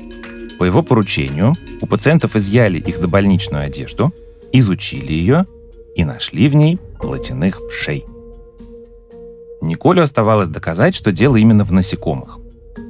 по 0.63 0.65
его 0.65 0.85
поручению 0.85 1.55
у 1.81 1.87
пациентов 1.87 2.37
изъяли 2.37 2.79
их 2.79 3.01
добольничную 3.01 3.65
одежду, 3.65 4.13
изучили 4.53 5.13
ее 5.13 5.45
и 5.97 6.05
нашли 6.05 6.49
в 6.49 6.55
ней 6.55 6.79
плотяных 7.01 7.61
вшей. 7.69 8.05
Николю 9.61 10.05
оставалось 10.05 10.49
доказать, 10.49 10.95
что 10.95 11.11
дело 11.11 11.35
именно 11.35 11.65
в 11.65 11.73
насекомых. 11.73 12.39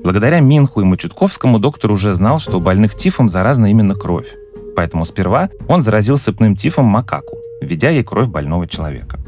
Благодаря 0.02 0.40
Минху 0.40 0.80
и 0.80 0.84
Мачутковскому 0.84 1.58
доктор 1.58 1.92
уже 1.92 2.14
знал, 2.14 2.38
что 2.38 2.58
у 2.58 2.60
больных 2.60 2.94
тифом 2.94 3.28
заразна 3.28 3.70
именно 3.70 3.94
кровь. 3.94 4.28
Поэтому 4.76 5.04
сперва 5.04 5.50
он 5.68 5.82
заразил 5.82 6.18
сыпным 6.18 6.56
тифом 6.56 6.86
макаку, 6.86 7.36
введя 7.60 7.90
ей 7.90 8.04
кровь 8.04 8.28
больного 8.28 8.66
человека. 8.66 9.18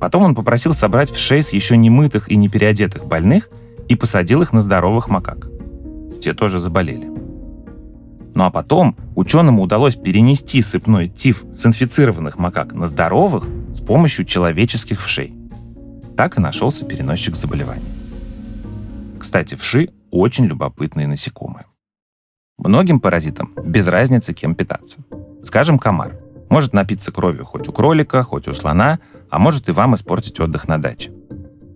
Потом 0.00 0.22
он 0.22 0.34
попросил 0.34 0.72
собрать 0.72 1.10
в 1.10 1.18
шесть 1.18 1.52
еще 1.52 1.76
не 1.76 1.90
мытых 1.90 2.30
и 2.30 2.36
не 2.36 2.48
переодетых 2.48 3.04
больных 3.04 3.50
и 3.88 3.94
посадил 3.94 4.42
их 4.42 4.52
на 4.52 4.62
здоровых 4.62 5.08
макак. 5.08 5.48
Те 6.22 6.32
тоже 6.32 6.58
заболели. 6.58 7.10
Ну 8.34 8.44
а 8.44 8.50
потом 8.50 8.96
ученым 9.16 9.60
удалось 9.60 9.96
перенести 9.96 10.62
сыпной 10.62 11.08
тиф 11.08 11.44
с 11.54 11.66
инфицированных 11.66 12.38
макак 12.38 12.72
на 12.72 12.86
здоровых 12.86 13.46
с 13.72 13.80
помощью 13.80 14.24
человеческих 14.24 15.02
вшей. 15.02 15.34
Так 16.16 16.38
и 16.38 16.40
нашелся 16.40 16.84
переносчик 16.84 17.36
заболевания. 17.36 17.99
Кстати, 19.20 19.54
вши 19.54 19.90
очень 20.10 20.46
любопытные 20.46 21.06
насекомые. 21.06 21.66
Многим 22.56 23.00
паразитам 23.00 23.52
без 23.62 23.86
разницы, 23.86 24.32
кем 24.32 24.54
питаться. 24.54 25.00
Скажем, 25.44 25.78
комар. 25.78 26.18
Может 26.48 26.72
напиться 26.72 27.12
кровью 27.12 27.44
хоть 27.44 27.68
у 27.68 27.72
кролика, 27.72 28.22
хоть 28.22 28.48
у 28.48 28.54
слона, 28.54 28.98
а 29.28 29.38
может 29.38 29.68
и 29.68 29.72
вам 29.72 29.94
испортить 29.94 30.40
отдых 30.40 30.68
на 30.68 30.80
даче. 30.80 31.12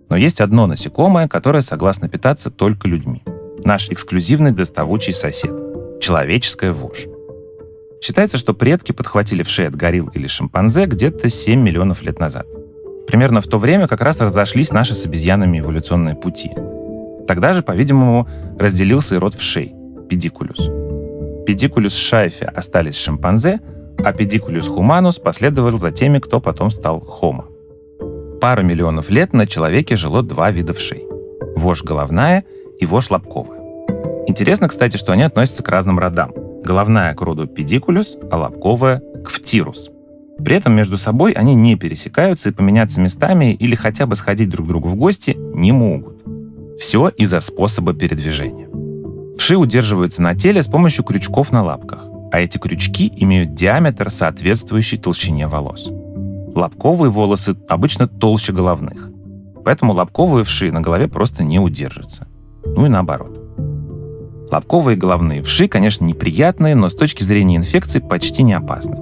Но 0.09 0.17
есть 0.17 0.41
одно 0.41 0.67
насекомое, 0.67 1.27
которое 1.27 1.61
согласно 1.61 2.09
питаться 2.09 2.49
только 2.49 2.87
людьми. 2.87 3.23
Наш 3.63 3.89
эксклюзивный 3.89 4.51
доставучий 4.51 5.13
сосед 5.13 5.53
человеческая 6.01 6.71
вошь. 6.71 7.05
Считается, 8.01 8.37
что 8.37 8.53
предки 8.53 8.91
подхватили 8.91 9.43
вши 9.43 9.65
от 9.65 9.75
горилл 9.75 10.09
или 10.09 10.27
шимпанзе 10.27 10.85
где-то 10.85 11.29
7 11.29 11.59
миллионов 11.59 12.01
лет 12.01 12.19
назад. 12.19 12.47
Примерно 13.07 13.41
в 13.41 13.47
то 13.47 13.59
время 13.59 13.87
как 13.87 14.01
раз 14.01 14.19
разошлись 14.19 14.71
наши 14.71 14.95
с 14.95 15.05
обезьянами 15.05 15.59
эволюционные 15.59 16.15
пути. 16.15 16.51
Тогда 17.27 17.53
же, 17.53 17.63
по-видимому, 17.63 18.27
разделился 18.59 19.15
и 19.15 19.17
род 19.17 19.33
вшей– 19.33 19.73
педикулюс. 20.09 20.69
Педикулюс 21.45 21.95
шайфе 21.95 22.45
остались 22.45 22.97
шимпанзе, 22.97 23.59
а 24.03 24.13
педикулюс 24.13 24.67
хуманус 24.67 25.19
последовал 25.19 25.79
за 25.79 25.91
теми, 25.91 26.19
кто 26.19 26.39
потом 26.39 26.71
стал 26.71 26.99
хомо. 26.99 27.45
Пару 28.41 28.63
миллионов 28.63 29.09
лет 29.09 29.33
на 29.33 29.47
человеке 29.47 29.95
жило 29.95 30.21
два 30.21 30.51
вида 30.51 30.73
вшей– 30.73 31.05
вошь 31.55 31.83
головная 31.83 32.45
и 32.79 32.85
вошь 32.85 33.09
лобковая. 33.09 33.59
Интересно, 34.27 34.67
кстати, 34.67 34.97
что 34.97 35.13
они 35.13 35.23
относятся 35.23 35.63
к 35.63 35.69
разным 35.69 35.99
родам. 35.99 36.33
Головная 36.63 37.13
к 37.13 37.21
роду 37.21 37.47
педикулюс, 37.47 38.17
а 38.31 38.37
лобковая 38.37 39.01
к 39.23 39.29
фтирус. 39.29 39.89
При 40.43 40.55
этом 40.55 40.73
между 40.73 40.97
собой 40.97 41.31
они 41.31 41.55
не 41.55 41.75
пересекаются 41.75 42.49
и 42.49 42.51
поменяться 42.51 42.99
местами 42.99 43.53
или 43.53 43.75
хотя 43.75 44.05
бы 44.05 44.15
сходить 44.15 44.49
друг 44.49 44.65
к 44.65 44.69
другу 44.69 44.89
в 44.89 44.95
гости 44.95 45.37
не 45.37 45.71
могут. 45.71 46.24
Все 46.77 47.07
из-за 47.07 47.39
способа 47.39 47.93
передвижения. 47.93 48.67
Вши 49.37 49.55
удерживаются 49.55 50.21
на 50.21 50.35
теле 50.35 50.61
с 50.61 50.67
помощью 50.67 51.05
крючков 51.05 51.51
на 51.51 51.63
лапках, 51.63 52.05
а 52.31 52.39
эти 52.39 52.57
крючки 52.57 53.11
имеют 53.15 53.53
диаметр, 53.53 54.09
соответствующий 54.09 54.97
толщине 54.97 55.47
волос. 55.47 55.89
Лобковые 56.53 57.11
волосы 57.11 57.55
обычно 57.69 58.07
толще 58.07 58.51
головных, 58.51 59.09
поэтому 59.63 59.93
лобковые 59.93 60.43
вши 60.43 60.71
на 60.71 60.81
голове 60.81 61.07
просто 61.07 61.43
не 61.43 61.59
удержатся. 61.59 62.27
Ну 62.65 62.85
и 62.85 62.89
наоборот. 62.89 63.39
Лобковые 64.51 64.97
головные 64.97 65.41
вши, 65.41 65.67
конечно, 65.67 66.05
неприятные, 66.05 66.75
но 66.75 66.89
с 66.89 66.95
точки 66.95 67.23
зрения 67.23 67.57
инфекции 67.57 67.99
почти 67.99 68.43
не 68.43 68.53
опасны. 68.53 68.97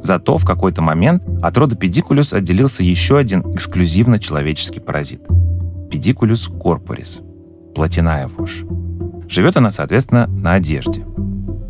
Зато 0.00 0.38
в 0.38 0.44
какой-то 0.44 0.82
момент 0.82 1.22
от 1.42 1.56
рода 1.58 1.76
педикулюс 1.76 2.32
отделился 2.32 2.82
еще 2.82 3.18
один 3.18 3.40
эксклюзивно 3.54 4.18
человеческий 4.18 4.80
паразит– 4.80 5.22
педикулюс 5.92 6.48
корпорис– 6.48 7.20
плотяная 7.74 8.26
вошь. 8.26 8.64
Живет 9.28 9.58
она, 9.58 9.70
соответственно, 9.70 10.26
на 10.26 10.54
одежде. 10.54 11.04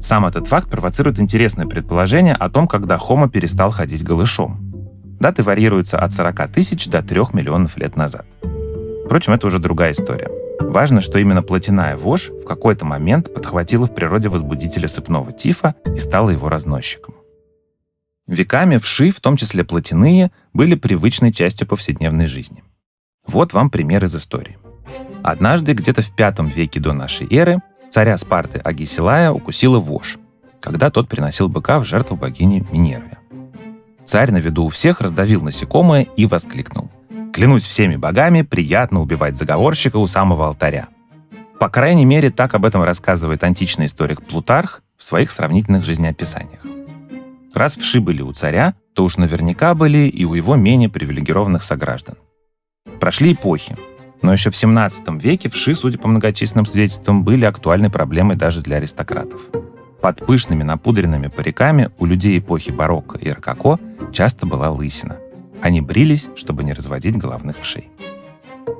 Сам 0.01 0.27
этот 0.27 0.47
факт 0.47 0.71
провоцирует 0.71 1.19
интересное 1.19 1.67
предположение 1.67 2.35
о 2.35 2.49
том, 2.49 2.69
когда 2.69 2.99
Хомо 2.99 3.29
перестал 3.29 3.73
ходить 3.73 4.05
голышом. 4.05 4.73
Даты 5.19 5.43
варьируются 5.43 5.99
от 5.99 6.13
40 6.13 6.53
тысяч 6.53 6.89
до 6.89 7.03
3 7.03 7.21
миллионов 7.33 7.77
лет 7.77 7.97
назад. 7.97 8.25
Впрочем, 9.05 9.33
это 9.33 9.49
уже 9.49 9.59
другая 9.59 9.91
история– 9.91 10.31
Важно, 10.61 11.01
что 11.01 11.19
именно 11.19 11.43
плотяная 11.43 11.97
вошь 11.97 12.31
в 12.31 12.45
какой-то 12.45 12.85
момент 12.85 13.35
подхватила 13.35 13.87
в 13.87 13.95
природе 13.95 14.29
возбудителя 14.29 14.89
сыпного 14.89 15.33
тифа 15.33 15.75
и 15.95 15.99
стала 15.99 16.31
его 16.31 16.49
разносчиком. 16.49 17.15
Веками 18.27 18.79
вши, 18.79 19.11
в 19.11 19.21
том 19.21 19.37
числе 19.37 19.65
плотяные, 19.65 20.31
были 20.55 20.75
привычной 20.75 21.33
частью 21.33 21.67
повседневной 21.67 22.27
жизни. 22.27 22.63
Вот 23.27 23.53
вам 23.53 23.71
пример 23.71 24.05
из 24.05 24.15
истории. 24.15 24.59
Однажды, 25.23 25.73
где-то 25.73 26.03
в 26.03 26.11
V 26.19 26.51
веке 26.51 26.81
до 26.81 26.93
нашей 26.93 27.27
эры, 27.35 27.61
царя 27.91 28.19
Спарты 28.19 28.59
Агисилая 28.59 29.31
укусила 29.31 29.79
вошь. 29.79 30.19
когда 30.61 30.91
тот 30.91 31.09
приносил 31.09 31.49
быка 31.49 31.81
в 31.81 31.85
жертву 31.85 32.17
богине 32.17 32.65
Минерве. 32.71 33.19
Царь 34.05 34.31
на 34.31 34.37
виду 34.37 34.65
у 34.65 34.69
всех 34.69 35.01
раздавил 35.01 35.43
насекомое 35.43 36.07
и 36.17 36.25
воскликнул. 36.25 36.89
«Клянусь 37.33 37.67
всеми 37.67 37.97
богами, 37.97 38.43
приятно 38.43 39.01
убивать 39.01 39.37
заговорщика 39.37 39.97
у 39.97 40.07
самого 40.07 40.47
алтаря». 40.47 40.89
По 41.59 41.69
крайней 41.69 42.05
мере, 42.05 42.31
так 42.31 42.55
об 42.55 42.65
этом 42.65 42.83
рассказывает 42.85 43.43
античный 43.43 43.87
историк 43.87 44.23
Плутарх 44.23 44.83
в 44.97 45.03
своих 45.03 45.33
сравнительных 45.33 45.85
жизнеописаниях. 45.85 46.61
Раз 47.55 47.77
вши 47.77 48.01
были 48.01 48.23
у 48.23 48.33
царя, 48.33 48.75
то 48.95 49.05
уж 49.05 49.17
наверняка 49.17 49.75
были 49.75 50.09
и 50.09 50.25
у 50.25 50.35
его 50.35 50.57
менее 50.57 50.89
привилегированных 50.89 51.63
сограждан. 51.63 52.17
Прошли 53.03 53.33
эпохи, 53.33 53.77
но 54.23 54.33
еще 54.33 54.51
в 54.51 54.57
17 54.57 55.21
веке 55.21 55.51
вши, 55.51 55.75
судя 55.75 55.99
по 55.99 56.07
многочисленным 56.07 56.67
свидетельствам, 56.67 57.25
были 57.25 57.45
актуальной 57.45 57.91
проблемой 57.91 58.37
даже 58.37 58.61
для 58.61 58.77
аристократов. 58.77 59.41
Под 60.01 60.25
пышными 60.25 60.63
напудренными 60.63 61.27
париками 61.27 61.91
у 61.99 62.07
людей 62.07 62.39
эпохи 62.39 62.71
барокко 62.71 63.19
и 63.19 63.29
рококо 63.29 63.81
часто 64.13 64.47
была 64.47 64.71
лысина. 64.71 65.17
Они 65.61 65.81
брились, 65.81 66.29
чтобы 66.37 66.63
не 66.63 66.73
разводить 66.73 67.17
головных 67.17 67.57
вшей. 67.61 67.91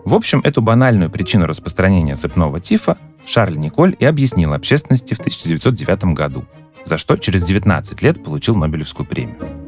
В 0.05 0.15
общем, 0.15 0.41
эту 0.45 0.63
банальную 0.63 1.11
причину 1.11 1.47
распространения 1.47 2.15
цепного 2.15 2.61
тифа 2.61 2.99
Шарль 3.27 3.59
Николь 3.59 3.97
и 3.99 4.05
объяснил 4.05 4.53
общественности 4.53 5.15
в 5.15 5.19
1909 5.19 6.15
году, 6.15 6.45
за 6.85 6.97
что 6.97 7.17
через 7.17 7.43
19 7.43 8.01
лет 8.03 8.23
получил 8.23 8.55
Нобелевскую 8.55 9.05
премию. 9.05 9.62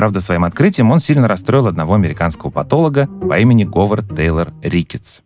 Правда, 0.00 0.22
своим 0.22 0.44
открытием 0.44 0.90
он 0.92 0.98
сильно 0.98 1.28
расстроил 1.28 1.66
одного 1.66 1.92
американского 1.92 2.48
патолога 2.48 3.06
по 3.06 3.38
имени 3.38 3.64
Говард 3.64 4.16
Тейлор 4.16 4.50
Рикетс. 4.62 5.20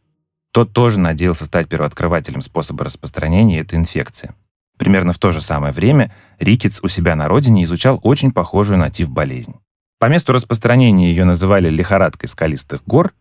Тот 0.52 0.72
тоже 0.72 0.98
надеялся 0.98 1.44
стать 1.44 1.68
первооткрывателем 1.68 2.40
способа 2.40 2.84
распространения 2.84 3.60
этой 3.60 3.78
инфекции. 3.78 4.34
Примерно 4.76 5.12
в 5.12 5.18
то 5.18 5.30
же 5.30 5.40
самое 5.40 5.72
время 5.72 6.12
Рикетс 6.40 6.80
у 6.82 6.88
себя 6.88 7.14
на 7.14 7.28
родине 7.28 7.62
изучал 7.62 8.00
очень 8.02 8.32
похожую 8.32 8.78
на 8.78 8.90
тиф 8.90 9.10
болезнь. 9.10 9.54
По 10.00 10.06
месту 10.06 10.32
распространения 10.32 11.08
ее 11.10 11.24
называли 11.24 11.70
лихорадкой 11.70 12.28
скалистых 12.28 12.82
гор, 12.84 13.14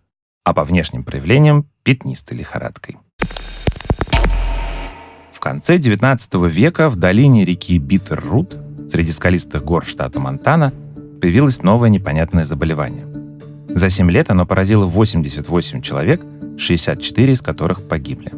а 0.44 0.56
по 0.56 0.64
внешним 0.64 1.04
проявлениям– 1.04 1.68
пятнистой 1.84 2.36
лихорадкой. 2.36 2.98
В 5.32 5.40
конце 5.40 5.78
XIX 5.78 6.50
века 6.50 6.90
в 6.90 6.96
долине 6.96 7.46
реки 7.46 7.78
Биттер-Рут, 7.78 8.58
среди 8.90 9.12
скалистых 9.12 9.64
гор 9.64 9.86
штата 9.86 10.20
Монтана, 10.20 10.74
появилось 11.24 11.64
новое 11.64 11.88
непонятное 11.88 12.44
заболевание. 12.44 13.08
За 13.70 13.90
7 13.90 14.12
лет 14.12 14.30
оно 14.30 14.46
поразило 14.46 14.86
88 14.86 15.82
человек, 15.82 16.22
64 16.58 17.32
из 17.32 17.42
которых 17.42 17.88
погибли. 17.88 18.30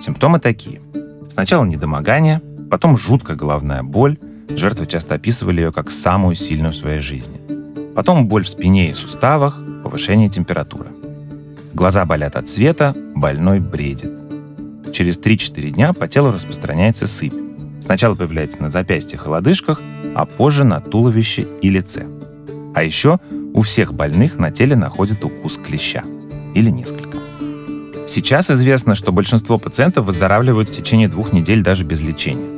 Симптомы 0.00 0.40
такие. 0.40 0.80
Сначала 1.28 1.64
недомогание, 1.64 2.42
потом 2.68 2.96
жуткая 2.96 3.36
головная 3.36 3.84
боль, 3.84 4.18
жертвы 4.48 4.88
часто 4.88 5.14
описывали 5.14 5.60
ее 5.60 5.70
как 5.70 5.92
самую 5.92 6.34
сильную 6.34 6.72
в 6.72 6.76
своей 6.76 6.98
жизни. 6.98 7.40
Потом 7.94 8.26
боль 8.26 8.42
в 8.42 8.48
спине 8.48 8.90
и 8.90 8.94
суставах, 8.94 9.62
повышение 9.84 10.28
температуры. 10.28 10.88
Глаза 11.74 12.04
болят 12.04 12.34
от 12.34 12.48
света, 12.48 12.92
больной 13.14 13.60
бредит. 13.60 14.10
Через 14.92 15.20
3-4 15.20 15.70
дня 15.70 15.92
по 15.92 16.08
телу 16.08 16.32
распространяется 16.32 17.06
сыпь. 17.06 17.34
Сначала 17.80 18.16
появляется 18.16 18.60
на 18.60 18.68
запястьях 18.68 19.26
и 19.26 19.28
лодыжках, 19.28 19.80
а 20.14 20.26
позже 20.26 20.64
на 20.64 20.80
туловище 20.80 21.46
и 21.60 21.70
лице. 21.70 22.06
А 22.74 22.82
еще 22.82 23.18
у 23.52 23.62
всех 23.62 23.94
больных 23.94 24.36
на 24.36 24.50
теле 24.50 24.76
находят 24.76 25.24
укус 25.24 25.58
клеща. 25.58 26.02
Или 26.54 26.70
несколько. 26.70 27.18
Сейчас 28.06 28.50
известно, 28.50 28.94
что 28.94 29.12
большинство 29.12 29.58
пациентов 29.58 30.06
выздоравливают 30.06 30.68
в 30.68 30.76
течение 30.76 31.08
двух 31.08 31.32
недель 31.32 31.62
даже 31.62 31.84
без 31.84 32.00
лечения. 32.00 32.54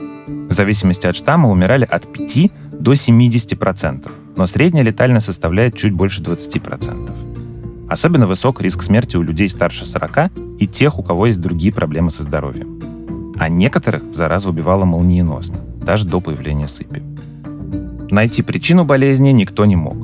В 0.48 0.52
зависимости 0.52 1.06
от 1.06 1.16
штамма 1.16 1.50
умирали 1.50 1.84
от 1.84 2.10
5 2.12 2.50
до 2.72 2.92
70%, 2.92 4.10
но 4.36 4.46
средняя 4.46 4.84
летальность 4.84 5.26
составляет 5.26 5.76
чуть 5.76 5.92
больше 5.92 6.22
20%. 6.22 7.10
Особенно 7.88 8.26
высок 8.26 8.60
риск 8.60 8.82
смерти 8.82 9.16
у 9.16 9.22
людей 9.22 9.48
старше 9.48 9.86
40 9.86 10.32
и 10.58 10.66
тех, 10.66 10.98
у 10.98 11.02
кого 11.02 11.26
есть 11.26 11.40
другие 11.40 11.72
проблемы 11.72 12.10
со 12.10 12.22
здоровьем. 12.22 13.34
А 13.38 13.48
некоторых 13.48 14.02
зараза 14.12 14.50
убивала 14.50 14.84
молниеносно, 14.84 15.58
даже 15.80 16.06
до 16.06 16.20
появления 16.20 16.68
сыпи. 16.68 17.02
Найти 18.16 18.40
причину 18.40 18.86
болезни 18.86 19.28
никто 19.28 19.66
не 19.66 19.76
мог, 19.76 19.94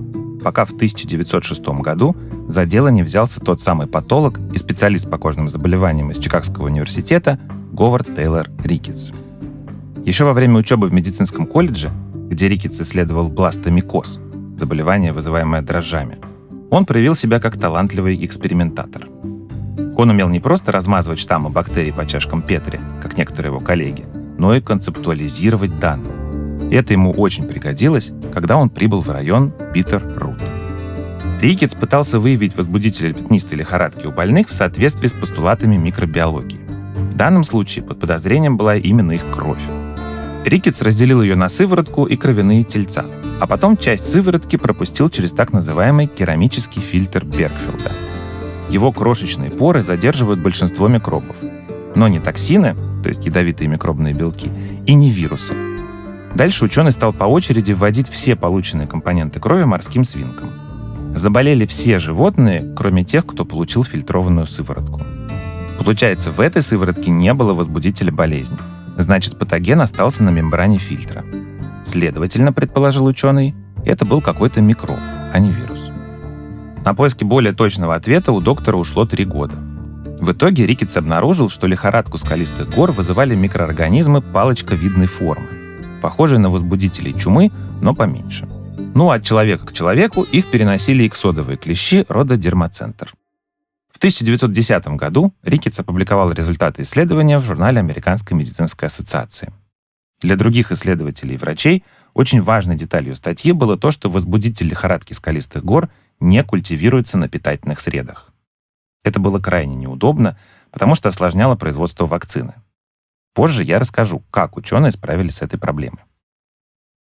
пока 0.44 0.66
в 0.66 0.72
1906 0.72 1.64
году 1.80 2.14
за 2.46 2.66
дело 2.66 2.88
не 2.88 3.02
взялся 3.02 3.40
тот 3.40 3.62
самый 3.62 3.86
патолог 3.86 4.38
и 4.52 4.58
специалист 4.58 5.08
по 5.08 5.16
кожным 5.16 5.48
заболеваниям 5.48 6.10
из 6.10 6.18
Чикагского 6.18 6.66
университета 6.66 7.40
Говард 7.72 8.14
Тейлор 8.14 8.50
Рикетс. 8.62 9.12
Еще 10.04 10.26
во 10.26 10.34
время 10.34 10.58
учебы 10.58 10.88
в 10.88 10.92
медицинском 10.92 11.46
колледже, 11.46 11.88
где 12.28 12.50
Рикетс 12.50 12.82
исследовал 12.82 13.30
бластомикоз, 13.30 14.20
заболевание, 14.58 15.14
вызываемое 15.14 15.62
дрожжами– 15.62 16.18
он 16.70 16.84
проявил 16.84 17.14
себя 17.14 17.40
как 17.40 17.58
талантливый 17.58 18.22
экспериментатор. 18.26 19.08
Он 19.96 20.10
умел 20.10 20.28
не 20.28 20.40
просто 20.40 20.70
размазывать 20.70 21.18
штаммы 21.18 21.48
бактерий 21.48 21.94
по 21.94 22.06
чашкам 22.06 22.42
Петри, 22.42 22.78
как 23.02 23.16
некоторые 23.16 23.52
его 23.52 23.60
коллеги, 23.60 24.04
но 24.36 24.54
и 24.54 24.60
концептуализировать 24.60 25.78
данные. 25.78 26.21
Это 26.72 26.92
ему 26.92 27.12
очень 27.12 27.46
пригодилось, 27.46 28.10
когда 28.32 28.56
он 28.56 28.70
прибыл 28.70 29.00
в 29.00 29.10
район 29.10 29.52
Питер-Рут. 29.72 30.40
Рикетс 31.40 31.74
пытался 31.74 32.18
выявить 32.18 32.56
возбудители 32.56 33.12
пятнистой 33.12 33.58
лихорадки 33.58 34.06
у 34.06 34.12
больных 34.12 34.48
в 34.48 34.52
соответствии 34.52 35.06
с 35.06 35.12
постулатами 35.12 35.76
микробиологии. 35.76 36.60
В 37.12 37.14
данном 37.14 37.44
случае 37.44 37.84
под 37.84 38.00
подозрением 38.00 38.56
была 38.56 38.76
именно 38.76 39.12
их 39.12 39.22
кровь. 39.32 39.62
Рикетс 40.44 40.82
разделил 40.82 41.22
ее 41.22 41.36
на 41.36 41.48
сыворотку 41.48 42.06
и 42.06 42.16
кровяные 42.16 42.64
тельца– 42.64 43.04
а 43.42 43.46
потом 43.48 43.76
часть 43.76 44.08
сыворотки 44.08 44.54
пропустил 44.54 45.10
через 45.10 45.32
так 45.32 45.52
называемый 45.52 46.06
керамический 46.06 46.80
фильтр 46.80 47.24
Бергфилда. 47.24 47.90
Его 48.68 48.92
крошечные 48.92 49.50
поры 49.50 49.82
задерживают 49.82 50.38
большинство 50.38 50.86
микробов, 50.86 51.34
но 51.96 52.06
не 52.06 52.20
токсины, 52.20 52.76
то 53.02 53.08
есть 53.08 53.26
ядовитые 53.26 53.66
микробные 53.66 54.14
белки, 54.14 54.48
и 54.86 54.94
не 54.94 55.10
вирусы. 55.10 55.71
Дальше 56.34 56.64
ученый 56.64 56.92
стал 56.92 57.12
по 57.12 57.24
очереди 57.24 57.72
вводить 57.72 58.08
все 58.08 58.36
полученные 58.36 58.86
компоненты 58.86 59.38
крови 59.38 59.64
морским 59.64 60.04
свинкам. 60.04 60.50
Заболели 61.14 61.66
все 61.66 61.98
животные, 61.98 62.74
кроме 62.74 63.04
тех, 63.04 63.26
кто 63.26 63.44
получил 63.44 63.84
фильтрованную 63.84 64.46
сыворотку. 64.46 65.02
Получается, 65.78 66.30
в 66.30 66.40
этой 66.40 66.62
сыворотке 66.62 67.10
не 67.10 67.34
было 67.34 67.52
возбудителя 67.52 68.10
болезни. 68.10 68.56
Значит, 68.96 69.38
патоген 69.38 69.80
остался 69.80 70.22
на 70.22 70.30
мембране 70.30 70.78
фильтра. 70.78 71.24
Следовательно, 71.84 72.52
предположил 72.52 73.04
ученый, 73.06 73.54
это 73.84 74.06
был 74.06 74.22
какой-то 74.22 74.60
микроб, 74.60 74.98
а 75.32 75.38
не 75.38 75.50
вирус. 75.50 75.90
На 76.84 76.94
поиски 76.94 77.24
более 77.24 77.52
точного 77.52 77.94
ответа 77.94 78.32
у 78.32 78.40
доктора 78.40 78.76
ушло 78.76 79.04
три 79.04 79.24
года. 79.24 79.54
В 80.20 80.32
итоге 80.32 80.66
Рикетс 80.66 80.96
обнаружил, 80.96 81.48
что 81.48 81.66
лихорадку 81.66 82.16
скалистых 82.16 82.70
гор 82.74 82.92
вызывали 82.92 83.34
микроорганизмы 83.34 84.20
палочковидной 84.20 85.06
формы, 85.06 85.48
похожие 86.02 86.38
на 86.38 86.50
возбудителей 86.50 87.14
чумы, 87.18 87.50
но 87.80 87.94
поменьше. 87.94 88.46
Ну 88.94 89.10
от 89.10 89.22
человека 89.22 89.66
к 89.66 89.72
человеку 89.72 90.22
их 90.22 90.50
переносили 90.50 91.06
иксодовые 91.06 91.56
клещи 91.56 92.04
рода 92.08 92.36
дермацентр. 92.36 93.14
В 93.90 93.96
1910 93.96 94.88
году 94.88 95.32
Рикетс 95.42 95.78
опубликовал 95.78 96.32
результаты 96.32 96.82
исследования 96.82 97.38
в 97.38 97.44
журнале 97.44 97.78
Американской 97.78 98.36
медицинской 98.36 98.88
ассоциации. 98.88 99.52
Для 100.20 100.36
других 100.36 100.72
исследователей 100.72 101.36
и 101.36 101.38
врачей 101.38 101.84
очень 102.14 102.42
важной 102.42 102.76
деталью 102.76 103.14
статьи 103.14 103.52
было 103.52 103.78
то, 103.78 103.90
что 103.90 104.10
возбудитель 104.10 104.68
лихорадки 104.68 105.12
скалистых 105.12 105.64
гор 105.64 105.88
не 106.20 106.42
культивируется 106.42 107.16
на 107.16 107.28
питательных 107.28 107.80
средах. 107.80 108.32
Это 109.04 109.18
было 109.20 109.38
крайне 109.38 109.74
неудобно, 109.76 110.36
потому 110.70 110.94
что 110.94 111.08
осложняло 111.08 111.54
производство 111.54 112.06
вакцины. 112.06 112.54
Позже 113.34 113.64
я 113.64 113.78
расскажу, 113.78 114.22
как 114.30 114.56
ученые 114.56 114.92
справились 114.92 115.36
с 115.36 115.42
этой 115.42 115.58
проблемой. 115.58 116.00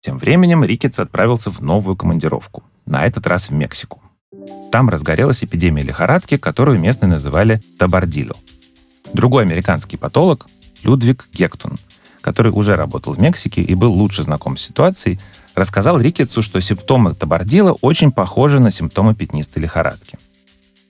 Тем 0.01 0.19
временем 0.19 0.65
Рикетс 0.65 0.99
отправился 0.99 1.51
в 1.51 1.61
новую 1.61 1.97
командировку, 1.97 2.63
на 2.87 3.05
этот 3.05 3.27
раз 3.27 3.51
в 3.51 3.53
Мексику. 3.53 4.03
Там 4.71 4.89
разгорелась 4.89 5.43
эпидемия 5.43 5.83
лихорадки, 5.83 6.37
которую 6.37 6.79
местные 6.79 7.11
называли 7.11 7.61
табардило. 7.79 8.37
Другой 9.13 9.43
американский 9.43 9.97
патолог, 9.97 10.47
Людвиг 10.85 11.27
Гектон, 11.33 11.79
который 12.21 12.53
уже 12.53 12.77
работал 12.77 13.15
в 13.15 13.21
Мексике 13.21 13.61
и 13.61 13.75
был 13.75 13.93
лучше 13.93 14.23
знаком 14.23 14.57
с 14.57 14.63
ситуацией, 14.63 15.19
рассказал 15.55 16.01
Рикетсу, 16.01 16.43
что 16.43 16.61
симптомы 16.61 17.15
табардила 17.15 17.73
очень 17.81 18.13
похожи 18.13 18.61
на 18.61 18.71
симптомы 18.71 19.15
пятнистой 19.15 19.63
лихорадки. 19.63 20.19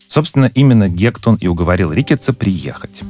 Собственно, 0.06 0.50
именно 0.54 0.88
Гектон 0.88 1.36
и 1.36 1.46
уговорил 1.46 1.92
Рикетса 1.92 2.32
приехать. 2.32 3.02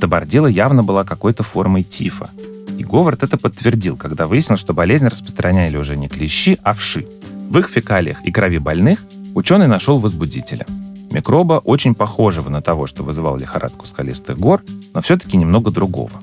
Табардила 0.00 0.46
явно 0.46 0.82
была 0.82 1.04
какой-то 1.04 1.42
формой 1.42 1.82
тифа. 1.82 2.30
И 2.78 2.84
Говард 2.84 3.22
это 3.22 3.38
подтвердил, 3.38 3.96
когда 3.96 4.26
выяснил, 4.26 4.56
что 4.56 4.74
болезнь 4.74 5.06
распространяли 5.06 5.76
уже 5.76 5.96
не 5.96 6.08
клещи, 6.08 6.58
а 6.62 6.74
вши. 6.74 7.06
В 7.50 7.58
их 7.58 7.68
фекалиях 7.68 8.24
и 8.24 8.32
крови 8.32 8.58
больных 8.58 9.04
ученый 9.34 9.68
нашел 9.68 9.98
возбудителя. 9.98 10.66
Микроба, 11.10 11.54
очень 11.54 11.94
похожего 11.94 12.48
на 12.48 12.60
того, 12.60 12.86
что 12.86 13.04
вызывал 13.04 13.36
лихорадку 13.36 13.86
скалистых 13.86 14.36
гор, 14.36 14.62
но 14.92 15.00
все-таки 15.00 15.36
немного 15.36 15.70
другого– 15.70 16.12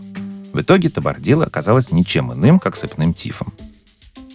В 0.53 0.59
итоге 0.59 0.89
табардила 0.89 1.45
оказалась 1.45 1.91
ничем 1.91 2.33
иным, 2.33 2.59
как 2.59 2.75
сыпным 2.75 3.13
тифом. 3.13 3.53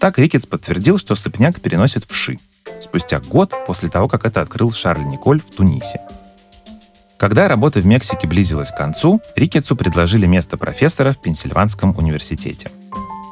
Так 0.00 0.18
Рикетс 0.18 0.46
подтвердил, 0.46 0.98
что 0.98 1.14
сыпняк 1.14 1.60
переносит 1.60 2.04
вши, 2.08 2.38
спустя 2.82 3.20
год 3.20 3.52
после 3.66 3.88
того, 3.88 4.08
как 4.08 4.24
это 4.24 4.40
открыл 4.40 4.72
Шарль 4.72 5.04
Николь 5.04 5.40
в 5.40 5.54
Тунисе. 5.54 6.00
Когда 7.18 7.48
работа 7.48 7.80
в 7.80 7.86
Мексике 7.86 8.26
близилась 8.28 8.70
к 8.70 8.76
концу, 8.76 9.22
Рикетсу 9.36 9.74
предложили 9.74 10.26
место 10.26 10.58
профессора 10.58 11.12
в 11.12 11.18
Пенсильванском 11.18 11.96
университете. 11.96 12.70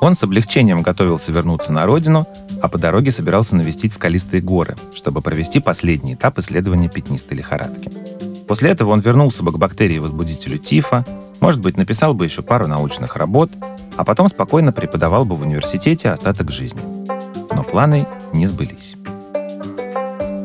Он 0.01 0.15
с 0.15 0.23
облегчением 0.23 0.83
готовился 0.83 1.33
вернуться 1.33 1.73
на 1.73 1.85
родину, 1.85 2.27
а 2.63 2.69
по 2.69 2.79
дороге 2.79 3.13
собирался 3.13 3.57
навестить 3.57 3.93
скалистые 3.93 4.41
горы, 4.41 4.77
чтобы 4.95 5.21
провести 5.21 5.61
последний 5.61 6.15
этап 6.15 6.39
исследования 6.39 6.89
пятнистой 6.89 7.37
лихорадки. 7.37 7.91
После 8.49 8.71
этого 8.71 8.91
он 8.91 9.01
вернулся 9.01 9.43
бы 9.43 9.53
к 9.53 9.59
бактерии-возбудителю 9.59 10.59
тифа, 10.59 11.05
может 11.41 11.61
быть, 11.61 11.77
написал 11.77 12.15
бы 12.15 12.25
еще 12.25 12.43
пару 12.43 12.67
научных 12.67 13.17
работ, 13.17 13.51
а 13.97 14.05
потом 14.05 14.29
спокойно 14.29 14.73
преподавал 14.73 15.27
бы 15.27 15.37
в 15.37 15.43
университете 15.43 16.11
остаток 16.11 16.51
жизни. 16.51 16.81
Но 17.55 17.63
планы 17.63 18.07
не 18.33 18.47
сбылись. 18.47 18.94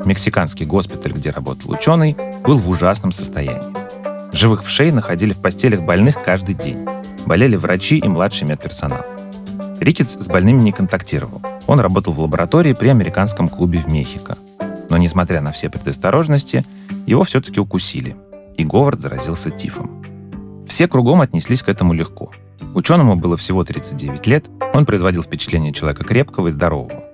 Мексиканский 0.05 0.65
госпиталь, 0.65 1.13
где 1.13 1.29
работал 1.31 1.71
ученый, 1.71 2.15
был 2.43 2.57
в 2.57 2.69
ужасном 2.69 3.11
состоянии. 3.11 3.73
Живых 4.31 4.63
вшей 4.63 4.91
находили 4.91 5.33
в 5.33 5.41
постелях 5.41 5.81
больных 5.81 6.23
каждый 6.23 6.55
день. 6.55 6.85
Болели 7.25 7.55
врачи 7.55 7.97
и 7.97 8.07
младший 8.07 8.47
медперсонал. 8.47 9.05
Рикетс 9.79 10.17
с 10.19 10.27
больными 10.27 10.61
не 10.61 10.71
контактировал. 10.71 11.41
Он 11.67 11.79
работал 11.79 12.13
в 12.13 12.19
лаборатории 12.19 12.73
при 12.73 12.89
американском 12.89 13.47
клубе 13.47 13.79
в 13.79 13.87
Мехико. 13.87 14.37
Но, 14.89 14.97
несмотря 14.97 15.41
на 15.41 15.51
все 15.51 15.69
предосторожности, 15.69 16.63
его 17.05 17.23
все-таки 17.23 17.59
укусили, 17.59 18.15
и 18.57 18.63
Говард 18.63 18.99
заразился 18.99 19.51
тифом. 19.51 20.03
Все 20.67 20.87
кругом 20.87 21.21
отнеслись 21.21 21.63
к 21.63 21.69
этому 21.69 21.93
легко. 21.93 22.31
Ученому 22.73 23.15
было 23.15 23.37
всего 23.37 23.63
39 23.63 24.27
лет, 24.27 24.45
он 24.73 24.85
производил 24.85 25.23
впечатление 25.23 25.73
человека 25.73 26.03
крепкого 26.03 26.49
и 26.49 26.51
здорового. 26.51 27.08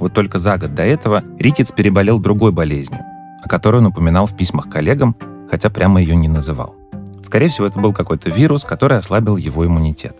Вот 0.00 0.14
только 0.14 0.38
за 0.38 0.56
год 0.56 0.74
до 0.74 0.82
этого 0.82 1.22
Рикетс 1.38 1.72
переболел 1.72 2.18
другой 2.18 2.52
болезнью, 2.52 3.02
о 3.42 3.48
которой 3.48 3.76
он 3.76 3.86
упоминал 3.86 4.24
в 4.24 4.34
письмах 4.34 4.70
коллегам, 4.70 5.14
хотя 5.50 5.68
прямо 5.68 6.00
ее 6.00 6.16
не 6.16 6.26
называл. 6.26 6.74
Скорее 7.22 7.48
всего, 7.48 7.66
это 7.66 7.78
был 7.78 7.92
какой-то 7.92 8.30
вирус, 8.30 8.64
который 8.64 8.96
ослабил 8.96 9.36
его 9.36 9.64
иммунитет. 9.66 10.16